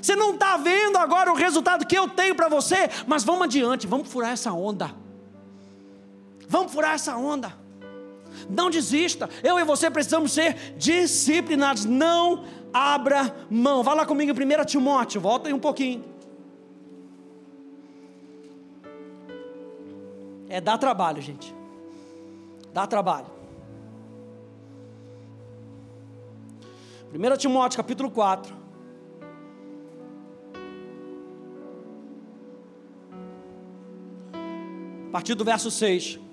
Você 0.01 0.13
não 0.13 0.33
está 0.33 0.57
vendo 0.57 0.97
agora 0.97 1.31
o 1.31 1.37
resultado 1.37 1.87
que 1.87 1.97
eu 1.97 2.09
tenho 2.09 2.35
para 2.35 2.49
você, 2.49 2.89
mas 3.07 3.23
vamos 3.23 3.43
adiante, 3.43 3.87
vamos 3.87 4.09
furar 4.09 4.31
essa 4.31 4.51
onda. 4.51 4.93
Vamos 6.49 6.73
furar 6.73 6.95
essa 6.95 7.15
onda. 7.15 7.64
Não 8.49 8.69
desista. 8.69 9.29
Eu 9.43 9.59
e 9.59 9.63
você 9.63 9.89
precisamos 9.89 10.31
ser 10.31 10.75
disciplinados. 10.77 11.85
Não 11.85 12.43
abra 12.73 13.35
mão. 13.49 13.81
Vá 13.83 13.93
lá 13.93 14.05
comigo 14.05 14.31
em 14.31 14.61
1 14.61 14.65
Timóteo, 14.65 15.21
volta 15.21 15.47
aí 15.47 15.53
um 15.53 15.59
pouquinho. 15.59 16.03
É 20.49 20.59
dar 20.61 20.77
trabalho, 20.77 21.21
gente. 21.21 21.55
Dá 22.73 22.85
trabalho. 22.85 23.27
1 27.13 27.37
Timóteo 27.37 27.77
capítulo 27.77 28.11
4. 28.11 28.53
A 35.07 35.11
partir 35.11 35.33
do 35.33 35.45
verso 35.45 35.71
6. 35.71 36.24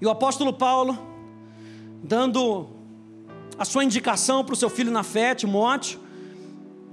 E 0.00 0.06
o 0.06 0.10
apóstolo 0.10 0.52
Paulo, 0.52 0.96
dando 2.02 2.68
a 3.58 3.64
sua 3.64 3.82
indicação 3.82 4.44
para 4.44 4.52
o 4.52 4.56
seu 4.56 4.70
filho 4.70 4.90
na 4.90 5.02
fé, 5.02 5.34
Timóteo, 5.34 5.98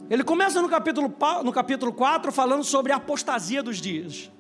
ele 0.10 0.24
começa 0.24 0.62
no 0.62 0.70
capítulo, 0.70 1.14
no 1.44 1.52
capítulo 1.52 1.94
4 1.94 2.32
falando 2.32 2.64
sobre 2.64 2.92
a 2.92 2.96
apostasia 2.96 3.62
dos 3.62 3.80
dias. 3.80 4.32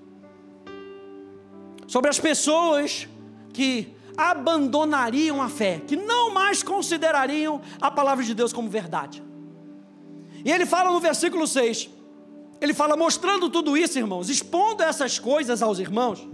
Sobre 1.87 2.09
as 2.09 2.19
pessoas 2.19 3.07
que 3.53 3.93
abandonariam 4.17 5.41
a 5.41 5.49
fé, 5.49 5.81
que 5.85 5.95
não 5.95 6.33
mais 6.33 6.63
considerariam 6.63 7.61
a 7.81 7.91
palavra 7.91 8.23
de 8.23 8.33
Deus 8.33 8.53
como 8.53 8.69
verdade. 8.69 9.23
E 10.43 10.51
ele 10.51 10.65
fala 10.65 10.91
no 10.91 10.99
versículo 10.99 11.47
6, 11.47 11.89
ele 12.61 12.73
fala 12.73 12.95
mostrando 12.95 13.49
tudo 13.49 13.75
isso, 13.75 13.97
irmãos, 13.97 14.29
expondo 14.29 14.83
essas 14.83 15.19
coisas 15.19 15.61
aos 15.61 15.79
irmãos. 15.79 16.25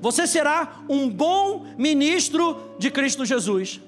Você 0.00 0.26
será 0.26 0.82
um 0.88 1.08
bom 1.08 1.66
ministro 1.76 2.74
de 2.78 2.90
Cristo 2.90 3.24
Jesus 3.24 3.80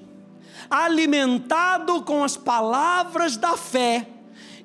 alimentado 0.69 2.01
com 2.03 2.23
as 2.23 2.37
palavras 2.37 3.37
da 3.37 3.57
fé 3.57 4.07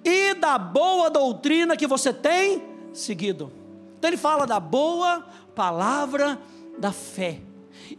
e 0.04 0.34
da 0.34 0.56
boa 0.58 1.10
doutrina 1.10 1.76
que 1.76 1.86
você 1.86 2.12
tem 2.12 2.62
seguido. 2.92 3.52
Então 3.98 4.08
ele 4.08 4.16
fala 4.16 4.46
da 4.46 4.60
boa 4.60 5.26
palavra 5.54 6.40
da 6.78 6.92
fé 6.92 7.40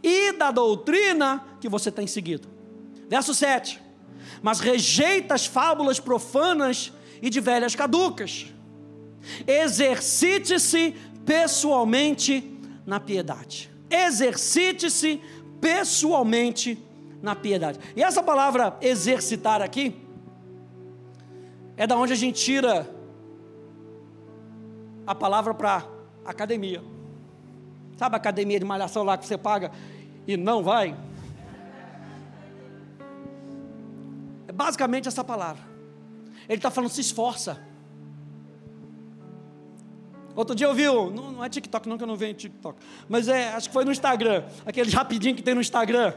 e 0.02 0.32
da 0.32 0.50
doutrina 0.50 1.44
que 1.60 1.68
você 1.68 1.90
tem 1.90 2.06
seguido. 2.06 2.48
Verso 3.08 3.34
7. 3.34 3.80
Mas 4.42 4.60
rejeita 4.60 5.34
as 5.34 5.46
fábulas 5.46 6.00
profanas 6.00 6.92
e 7.20 7.28
de 7.28 7.40
velhas 7.40 7.74
caducas. 7.74 8.46
Exercite-se 9.46 10.94
pessoalmente 11.26 12.59
na 12.90 12.98
piedade. 12.98 13.70
Exercite-se 13.88 15.22
pessoalmente 15.60 16.76
na 17.22 17.36
piedade. 17.36 17.78
E 17.94 18.02
essa 18.02 18.20
palavra 18.20 18.76
exercitar 18.80 19.62
aqui 19.62 20.04
é 21.76 21.86
da 21.86 21.96
onde 21.96 22.12
a 22.12 22.16
gente 22.16 22.42
tira 22.42 22.92
a 25.06 25.14
palavra 25.14 25.54
para 25.54 25.86
academia. 26.24 26.82
Sabe 27.96 28.16
a 28.16 28.18
academia 28.18 28.58
de 28.58 28.64
malhação 28.64 29.04
lá 29.04 29.16
que 29.16 29.24
você 29.24 29.38
paga 29.38 29.70
e 30.26 30.36
não 30.36 30.64
vai? 30.64 30.96
É 34.48 34.52
basicamente 34.52 35.06
essa 35.06 35.22
palavra. 35.22 35.62
Ele 36.48 36.58
está 36.58 36.72
falando, 36.72 36.90
se 36.90 37.02
esforça. 37.02 37.69
Outro 40.34 40.54
dia 40.54 40.66
eu 40.66 40.74
vi, 40.74 40.84
não, 40.84 41.32
não 41.32 41.44
é 41.44 41.48
TikTok 41.48 41.88
não, 41.88 41.96
que 41.98 42.04
eu 42.04 42.06
não 42.06 42.16
vejo 42.16 42.34
TikTok, 42.34 42.78
mas 43.08 43.28
é, 43.28 43.52
acho 43.52 43.68
que 43.68 43.72
foi 43.72 43.84
no 43.84 43.90
Instagram, 43.90 44.44
aquele 44.64 44.90
rapidinho 44.90 45.34
que 45.34 45.42
tem 45.42 45.54
no 45.54 45.60
Instagram 45.60 46.14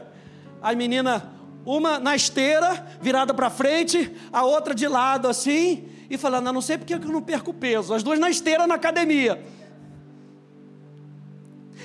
a 0.64 0.74
menina, 0.74 1.30
uma 1.66 1.98
na 1.98 2.16
esteira, 2.16 2.86
virada 2.98 3.34
para 3.34 3.50
frente, 3.50 4.10
a 4.32 4.44
outra 4.44 4.74
de 4.74 4.88
lado 4.88 5.28
assim, 5.28 5.86
e 6.08 6.16
falando: 6.16 6.50
não 6.50 6.62
sei 6.62 6.78
porque 6.78 6.94
eu 6.94 6.98
não 7.00 7.20
perco 7.20 7.52
peso. 7.52 7.92
As 7.92 8.02
duas 8.02 8.18
na 8.18 8.30
esteira 8.30 8.66
na 8.66 8.76
academia. 8.76 9.44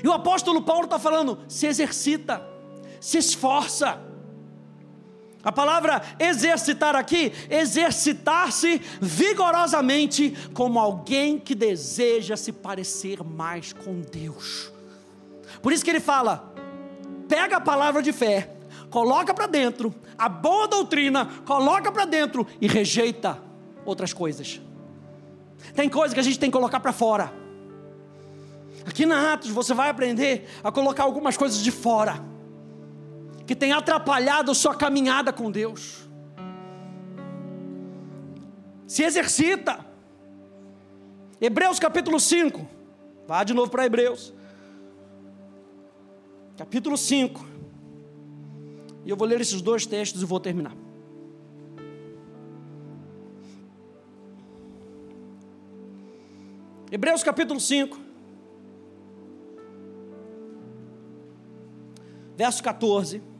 E 0.01 0.07
o 0.07 0.13
apóstolo 0.13 0.61
Paulo 0.61 0.85
está 0.85 0.97
falando: 0.97 1.39
se 1.49 1.67
exercita, 1.67 2.41
se 3.01 3.17
esforça. 3.17 3.99
A 5.41 5.51
palavra 5.51 6.01
exercitar 6.19 6.95
aqui, 6.95 7.31
exercitar-se 7.49 8.81
vigorosamente 8.99 10.35
como 10.53 10.79
alguém 10.79 11.39
que 11.39 11.55
deseja 11.55 12.35
se 12.35 12.51
parecer 12.51 13.23
mais 13.23 13.71
com 13.71 14.01
Deus. 14.01 14.71
Por 15.61 15.71
isso 15.71 15.83
que 15.83 15.89
ele 15.89 16.01
fala: 16.01 16.53
pega 17.29 17.57
a 17.57 17.61
palavra 17.61 18.01
de 18.01 18.11
fé, 18.11 18.53
coloca 18.89 19.33
para 19.33 19.47
dentro 19.47 19.95
a 20.17 20.27
boa 20.27 20.67
doutrina, 20.67 21.25
coloca 21.45 21.89
para 21.89 22.03
dentro 22.03 22.45
e 22.59 22.67
rejeita 22.67 23.39
outras 23.85 24.11
coisas. 24.11 24.59
Tem 25.73 25.87
coisas 25.87 26.13
que 26.13 26.19
a 26.19 26.23
gente 26.23 26.37
tem 26.37 26.51
que 26.51 26.57
colocar 26.57 26.81
para 26.81 26.91
fora. 26.91 27.31
Aqui 28.85 29.05
na 29.05 29.33
Atos 29.33 29.49
você 29.49 29.73
vai 29.73 29.89
aprender 29.89 30.49
a 30.61 30.69
colocar 30.69 31.03
algumas 31.03 31.37
coisas 31.37 31.63
de 31.63 31.71
fora 31.71 32.21
que 33.49 33.55
tem 33.55 33.71
atrapalhado 33.71 34.51
a 34.51 34.53
sua 34.53 34.75
caminhada 34.75 35.33
com 35.33 35.49
Deus. 35.49 36.07
Se 38.85 39.01
exercita. 39.01 39.83
Hebreus 41.41 41.79
capítulo 41.79 42.19
5. 42.19 42.67
Vá 43.27 43.43
de 43.43 43.55
novo 43.55 43.71
para 43.71 43.87
Hebreus. 43.87 44.31
Capítulo 46.55 46.95
5. 46.95 47.43
E 49.03 49.09
eu 49.09 49.17
vou 49.17 49.27
ler 49.27 49.41
esses 49.41 49.63
dois 49.63 49.83
textos 49.83 50.21
e 50.21 50.25
vou 50.25 50.39
terminar. 50.39 50.75
Hebreus 56.91 57.23
capítulo 57.23 57.59
5, 57.59 57.99
verso 62.37 62.61
14. 62.61 63.38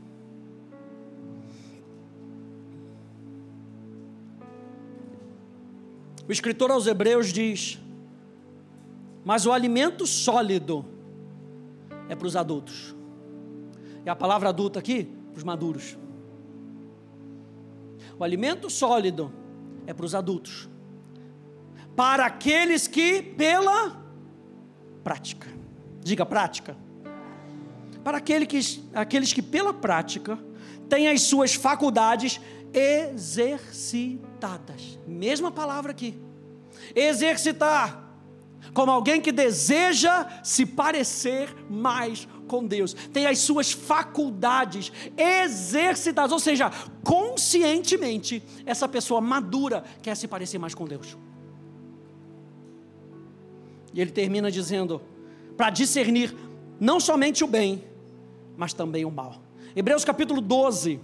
O 6.30 6.32
escritor 6.32 6.70
aos 6.70 6.86
Hebreus 6.86 7.34
diz: 7.34 7.80
Mas 9.26 9.48
o 9.48 9.52
alimento 9.52 10.06
sólido 10.06 10.86
é 12.08 12.16
para 12.16 12.28
os 12.28 12.36
adultos. 12.36 12.96
E 14.06 14.10
a 14.10 14.16
palavra 14.16 14.50
adulto 14.50 14.78
aqui 14.78 15.12
os 15.36 15.44
maduros. 15.44 15.98
O 18.20 18.24
alimento 18.24 18.70
sólido 18.70 19.34
é 19.88 19.94
para 19.94 20.06
os 20.06 20.14
adultos. 20.14 20.70
Para 21.96 22.28
aqueles 22.28 22.88
que, 22.88 23.24
pela 23.24 24.00
prática, 25.04 25.48
diga 26.00 26.28
prática. 26.28 26.78
Para 28.04 28.20
aquele 28.20 28.46
que, 28.46 28.60
aqueles 28.94 29.34
que, 29.34 29.42
pela 29.42 29.74
prática, 29.74 30.38
têm 30.88 31.10
as 31.10 31.24
suas 31.24 31.56
faculdades 31.56 32.40
exercitadas. 32.74 35.00
Mesma 35.08 35.52
palavra 35.52 35.92
aqui. 35.92 36.20
Exercitar. 36.96 38.10
Como 38.74 38.92
alguém 38.92 39.22
que 39.22 39.32
deseja 39.32 40.44
se 40.44 40.66
parecer 40.66 41.56
mais 41.70 42.28
com 42.48 42.66
Deus, 42.66 42.94
tem 42.94 43.26
as 43.26 43.40
suas 43.40 43.72
faculdades 43.72 44.92
exercitadas, 45.18 46.32
ou 46.32 46.40
seja, 46.40 46.72
conscientemente, 47.04 48.44
essa 48.66 48.88
pessoa 48.88 49.22
madura 49.22 49.84
quer 50.02 50.16
se 50.16 50.28
parecer 50.28 50.58
mais 50.58 50.76
com 50.76 50.86
Deus. 50.86 51.18
E 53.94 54.02
ele 54.02 54.12
termina 54.12 54.52
dizendo: 54.52 55.02
para 55.58 55.70
discernir 55.70 56.36
não 56.80 57.00
somente 57.00 57.44
o 57.44 57.48
bem, 57.48 57.84
mas 58.56 58.74
também 58.74 59.06
o 59.06 59.12
mal. 59.12 59.42
Hebreus 59.76 60.06
capítulo 60.06 60.42
12, 60.42 61.00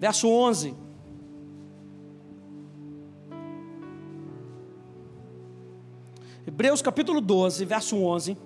verso 0.00 0.26
11. 0.28 0.74
Hebreus 6.46 6.80
capítulo 6.80 7.20
12, 7.20 7.66
verso 7.66 7.96
11. 8.02 8.36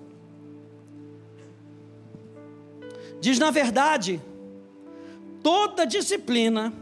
Diz: 3.21 3.39
na 3.39 3.51
verdade, 3.51 4.21
toda 5.41 5.85
disciplina, 5.85 6.73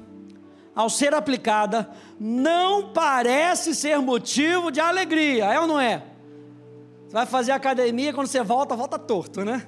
ao 0.73 0.89
ser 0.89 1.13
aplicada, 1.13 1.91
não 2.19 2.91
parece 2.91 3.75
ser 3.75 3.99
motivo 3.99 4.71
de 4.71 4.79
alegria, 4.79 5.53
é 5.53 5.59
ou 5.59 5.67
não 5.67 5.79
é? 5.79 6.03
Você 7.05 7.13
vai 7.13 7.27
fazer 7.27 7.51
academia, 7.51 8.11
quando 8.11 8.25
você 8.25 8.41
volta, 8.41 8.75
volta 8.75 8.97
torto, 8.97 9.45
né? 9.45 9.67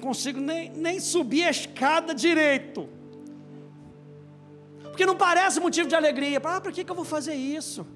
Consigo 0.00 0.40
nem, 0.40 0.70
nem 0.70 0.98
subir 0.98 1.44
a 1.44 1.50
escada 1.50 2.14
direito. 2.14 2.88
Porque 4.82 5.06
não 5.06 5.16
parece 5.16 5.60
motivo 5.60 5.88
de 5.88 5.94
alegria. 5.94 6.40
Ah, 6.42 6.60
para 6.60 6.72
que, 6.72 6.84
que 6.84 6.90
eu 6.90 6.96
vou 6.96 7.04
fazer 7.04 7.34
isso? 7.34 7.86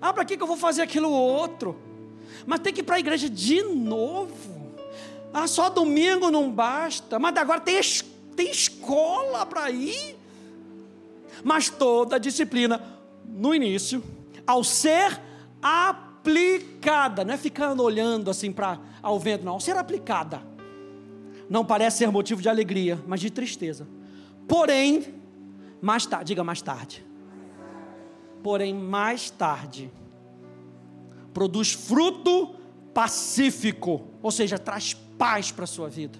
Ah, 0.00 0.12
para 0.12 0.24
que, 0.24 0.36
que 0.36 0.42
eu 0.42 0.46
vou 0.46 0.56
fazer 0.56 0.82
aquilo 0.82 1.10
outro? 1.10 1.80
Mas 2.46 2.60
tem 2.60 2.72
que 2.72 2.80
ir 2.80 2.84
para 2.84 2.96
a 2.96 3.00
igreja 3.00 3.30
de 3.30 3.62
novo. 3.62 4.72
Ah, 5.32 5.46
só 5.46 5.70
domingo 5.70 6.30
não 6.30 6.50
basta. 6.50 7.18
Mas 7.18 7.36
agora 7.36 7.60
tem, 7.60 7.80
tem 8.34 8.50
escola 8.50 9.46
para 9.46 9.70
ir. 9.70 10.16
Mas 11.44 11.68
toda 11.68 12.16
a 12.16 12.18
disciplina, 12.18 12.82
no 13.26 13.54
início, 13.54 14.02
ao 14.46 14.62
ser 14.62 15.20
aplicada, 15.62 17.24
não 17.24 17.34
é 17.34 17.36
ficando 17.36 17.82
olhando 17.82 18.30
assim 18.30 18.52
para 18.52 18.78
ao 19.02 19.18
vento, 19.18 19.44
não, 19.44 19.54
ao 19.54 19.60
ser 19.60 19.76
aplicada, 19.76 20.42
não 21.52 21.64
parece 21.64 21.98
ser 21.98 22.10
motivo 22.10 22.40
de 22.40 22.48
alegria, 22.48 22.98
mas 23.06 23.20
de 23.20 23.30
tristeza. 23.30 23.86
Porém, 24.48 25.14
mais 25.80 26.06
tarde, 26.06 26.26
diga 26.26 26.42
mais 26.42 26.60
tarde. 26.62 27.06
Porém, 28.42 28.74
mais 28.74 29.30
tarde, 29.30 29.88
produz 31.32 31.72
fruto 31.72 32.56
pacífico, 32.92 34.02
ou 34.22 34.30
seja, 34.30 34.58
traz 34.58 34.94
paz 34.94 35.50
para 35.52 35.64
a 35.64 35.68
sua 35.68 35.88
vida. 35.88 36.18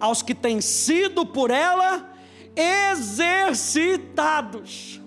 Aos 0.00 0.22
que 0.22 0.34
têm 0.34 0.60
sido 0.60 1.24
por 1.26 1.50
ela 1.50 2.10
exercitados 2.56 5.02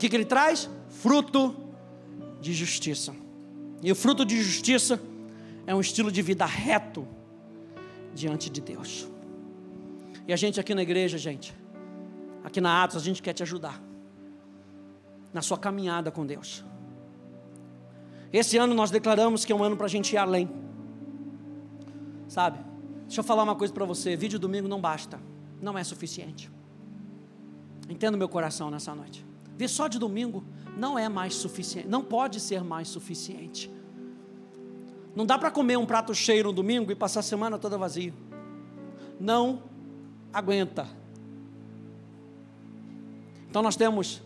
que, 0.00 0.08
que 0.08 0.16
ele 0.16 0.24
traz? 0.24 0.68
Fruto 0.88 1.54
de 2.40 2.54
justiça. 2.54 3.14
E 3.82 3.92
o 3.92 3.94
fruto 3.94 4.24
de 4.24 4.42
justiça 4.42 5.00
é 5.70 5.74
um 5.74 5.80
estilo 5.80 6.10
de 6.10 6.20
vida 6.20 6.44
reto 6.44 7.06
diante 8.12 8.50
de 8.50 8.60
Deus. 8.60 9.08
E 10.26 10.32
a 10.32 10.36
gente 10.36 10.58
aqui 10.58 10.74
na 10.74 10.82
igreja, 10.82 11.16
gente, 11.16 11.54
aqui 12.42 12.60
na 12.60 12.82
Atos, 12.82 12.96
a 12.96 13.00
gente 13.00 13.22
quer 13.22 13.32
te 13.32 13.44
ajudar 13.44 13.80
na 15.32 15.40
sua 15.40 15.56
caminhada 15.56 16.10
com 16.10 16.26
Deus. 16.26 16.64
Esse 18.32 18.56
ano 18.56 18.74
nós 18.74 18.90
declaramos 18.90 19.44
que 19.44 19.52
é 19.52 19.54
um 19.54 19.62
ano 19.62 19.76
para 19.76 19.86
a 19.86 19.88
gente 19.88 20.12
ir 20.12 20.16
além. 20.16 20.50
Sabe? 22.26 22.58
Deixa 23.06 23.20
eu 23.20 23.24
falar 23.24 23.44
uma 23.44 23.54
coisa 23.54 23.72
para 23.72 23.84
você: 23.84 24.16
vídeo 24.16 24.40
domingo 24.40 24.66
não 24.66 24.80
basta, 24.80 25.20
não 25.62 25.78
é 25.78 25.84
suficiente. 25.84 26.50
Entenda 27.88 28.18
meu 28.18 28.28
coração 28.28 28.72
nessa 28.72 28.92
noite. 28.92 29.24
Ver 29.56 29.68
só 29.68 29.86
de 29.86 30.00
domingo 30.00 30.42
não 30.76 30.98
é 30.98 31.08
mais 31.08 31.36
suficiente, 31.36 31.86
não 31.86 32.02
pode 32.02 32.40
ser 32.40 32.64
mais 32.64 32.88
suficiente. 32.88 33.70
Não 35.14 35.26
dá 35.26 35.38
para 35.38 35.50
comer 35.50 35.76
um 35.76 35.86
prato 35.86 36.14
cheio 36.14 36.44
no 36.44 36.52
domingo 36.52 36.92
e 36.92 36.94
passar 36.94 37.20
a 37.20 37.22
semana 37.22 37.58
toda 37.58 37.76
vazio. 37.76 38.14
Não 39.18 39.62
aguenta. 40.32 40.86
Então 43.48 43.62
nós 43.62 43.76
temos 43.76 44.22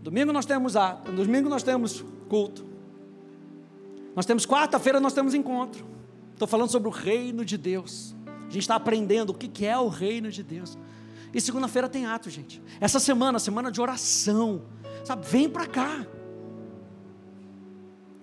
domingo 0.00 0.32
nós 0.32 0.46
temos 0.46 0.76
a, 0.76 0.92
domingo 0.92 1.48
nós 1.48 1.62
temos 1.62 2.04
culto. 2.28 2.64
Nós 4.14 4.24
temos 4.24 4.46
quarta-feira 4.46 5.00
nós 5.00 5.12
temos 5.12 5.34
encontro. 5.34 5.84
Estou 6.32 6.46
falando 6.46 6.70
sobre 6.70 6.88
o 6.88 6.92
reino 6.92 7.44
de 7.44 7.58
Deus. 7.58 8.14
A 8.26 8.50
gente 8.50 8.58
está 8.58 8.76
aprendendo 8.76 9.30
o 9.30 9.34
que 9.34 9.66
é 9.66 9.76
o 9.76 9.88
reino 9.88 10.30
de 10.30 10.42
Deus. 10.42 10.78
E 11.34 11.40
segunda-feira 11.40 11.88
tem 11.88 12.06
ato, 12.06 12.30
gente. 12.30 12.62
Essa 12.80 12.98
semana, 12.98 13.38
semana 13.38 13.70
de 13.70 13.80
oração. 13.80 14.62
Sabe, 15.04 15.26
vem 15.26 15.48
para 15.48 15.66
cá. 15.66 16.06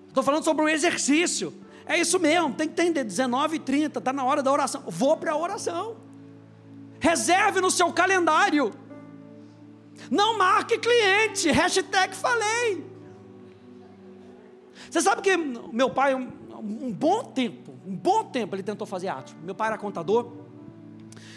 Estou 0.07 0.23
falando 0.23 0.43
sobre 0.43 0.65
o 0.65 0.69
exercício. 0.69 1.53
É 1.85 1.97
isso 1.97 2.19
mesmo, 2.19 2.53
tem 2.53 2.67
que 2.67 2.73
entender. 2.73 3.03
19 3.03 3.57
e 3.57 3.59
30, 3.59 3.99
está 3.99 4.11
na 4.11 4.23
hora 4.23 4.41
da 4.41 4.51
oração. 4.51 4.83
Vou 4.87 5.15
para 5.17 5.33
a 5.33 5.37
oração. 5.37 5.97
Reserve 6.99 7.61
no 7.61 7.69
seu 7.69 7.91
calendário. 7.93 8.71
Não 10.09 10.37
marque 10.37 10.77
cliente. 10.77 11.49
Hashtag 11.51 12.15
falei. 12.15 12.85
Você 14.89 15.01
sabe 15.01 15.21
que 15.21 15.35
meu 15.37 15.89
pai, 15.89 16.15
um, 16.15 16.31
um 16.59 16.91
bom 16.91 17.23
tempo, 17.23 17.73
um 17.85 17.95
bom 17.95 18.23
tempo 18.23 18.55
ele 18.55 18.63
tentou 18.63 18.87
fazer 18.87 19.09
atos. 19.09 19.35
Meu 19.43 19.53
pai 19.53 19.67
era 19.67 19.77
contador. 19.77 20.31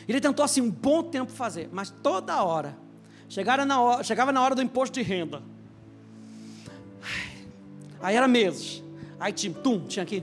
Ele 0.07 0.21
tentou 0.21 0.45
assim 0.45 0.61
um 0.61 0.71
bom 0.71 1.03
tempo 1.03 1.31
fazer, 1.31 1.69
mas 1.71 1.91
toda 1.91 2.43
hora 2.43 2.89
Chegava 3.29 3.67
na 3.67 3.81
hora, 3.81 4.03
chegava 4.03 4.33
na 4.33 4.43
hora 4.43 4.55
do 4.55 4.63
imposto 4.63 4.95
de 4.95 5.03
renda. 5.03 5.43
Aí 8.01 8.17
era 8.17 8.27
meses. 8.27 8.83
Aí 9.21 9.33
tinha, 9.33 9.53
tum, 9.53 9.87
tinha 9.87 10.07
que, 10.07 10.23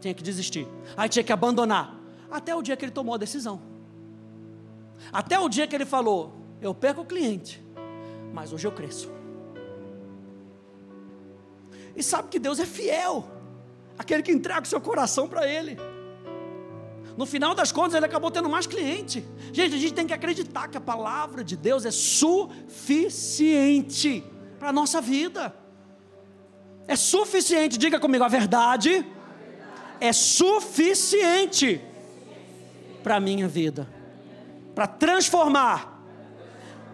tinha 0.00 0.14
que 0.14 0.22
desistir. 0.22 0.66
Aí 0.96 1.08
tinha 1.08 1.22
que 1.22 1.32
abandonar. 1.32 1.96
Até 2.30 2.54
o 2.54 2.62
dia 2.62 2.76
que 2.76 2.84
ele 2.84 2.92
tomou 2.92 3.14
a 3.14 3.18
decisão. 3.18 3.60
Até 5.12 5.38
o 5.38 5.48
dia 5.48 5.66
que 5.66 5.74
ele 5.74 5.86
falou: 5.86 6.32
Eu 6.60 6.74
perco 6.74 7.02
o 7.02 7.04
cliente, 7.04 7.62
mas 8.32 8.52
hoje 8.52 8.66
eu 8.66 8.72
cresço. 8.72 9.10
E 11.94 12.02
sabe 12.02 12.28
que 12.28 12.38
Deus 12.38 12.58
é 12.58 12.66
fiel. 12.66 13.28
Aquele 13.98 14.22
que 14.22 14.32
entrega 14.32 14.62
o 14.62 14.66
seu 14.66 14.80
coração 14.80 15.28
para 15.28 15.46
Ele. 15.46 15.76
No 17.16 17.26
final 17.26 17.54
das 17.54 17.70
contas, 17.70 17.92
ele 17.94 18.06
acabou 18.06 18.30
tendo 18.30 18.48
mais 18.48 18.66
cliente. 18.66 19.22
Gente, 19.52 19.74
a 19.74 19.78
gente 19.78 19.92
tem 19.92 20.06
que 20.06 20.14
acreditar 20.14 20.68
que 20.68 20.78
a 20.78 20.80
palavra 20.80 21.44
de 21.44 21.54
Deus 21.56 21.84
é 21.84 21.90
suficiente 21.90 22.64
para 24.58 24.70
a 24.70 24.72
nossa 24.72 25.02
vida. 25.02 25.54
É 26.88 26.96
suficiente, 26.96 27.76
diga 27.76 28.00
comigo, 28.00 28.24
a 28.24 28.28
verdade 28.28 29.04
é 30.00 30.12
suficiente 30.12 31.80
para 33.02 33.16
a 33.16 33.20
minha 33.20 33.46
vida, 33.46 33.88
para 34.74 34.86
transformar 34.86 36.02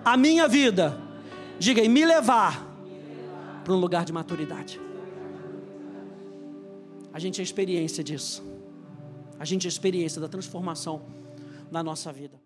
a 0.05 0.17
minha 0.17 0.49
vida, 0.49 1.01
diga, 1.59 1.83
e 1.83 1.89
me 1.89 2.05
levar 2.05 2.67
para 3.65 3.73
um 3.73 3.77
lugar 3.77 4.05
de 4.05 4.13
maturidade. 4.13 4.81
A 7.13 7.19
gente 7.19 7.37
tem 7.37 7.43
experiência 7.43 8.05
disso 8.05 8.57
a 9.39 9.45
gente 9.45 9.67
a 9.67 9.69
experiência 9.69 10.21
da 10.21 10.29
transformação 10.29 11.03
na 11.71 11.83
nossa 11.83 12.13
vida. 12.13 12.41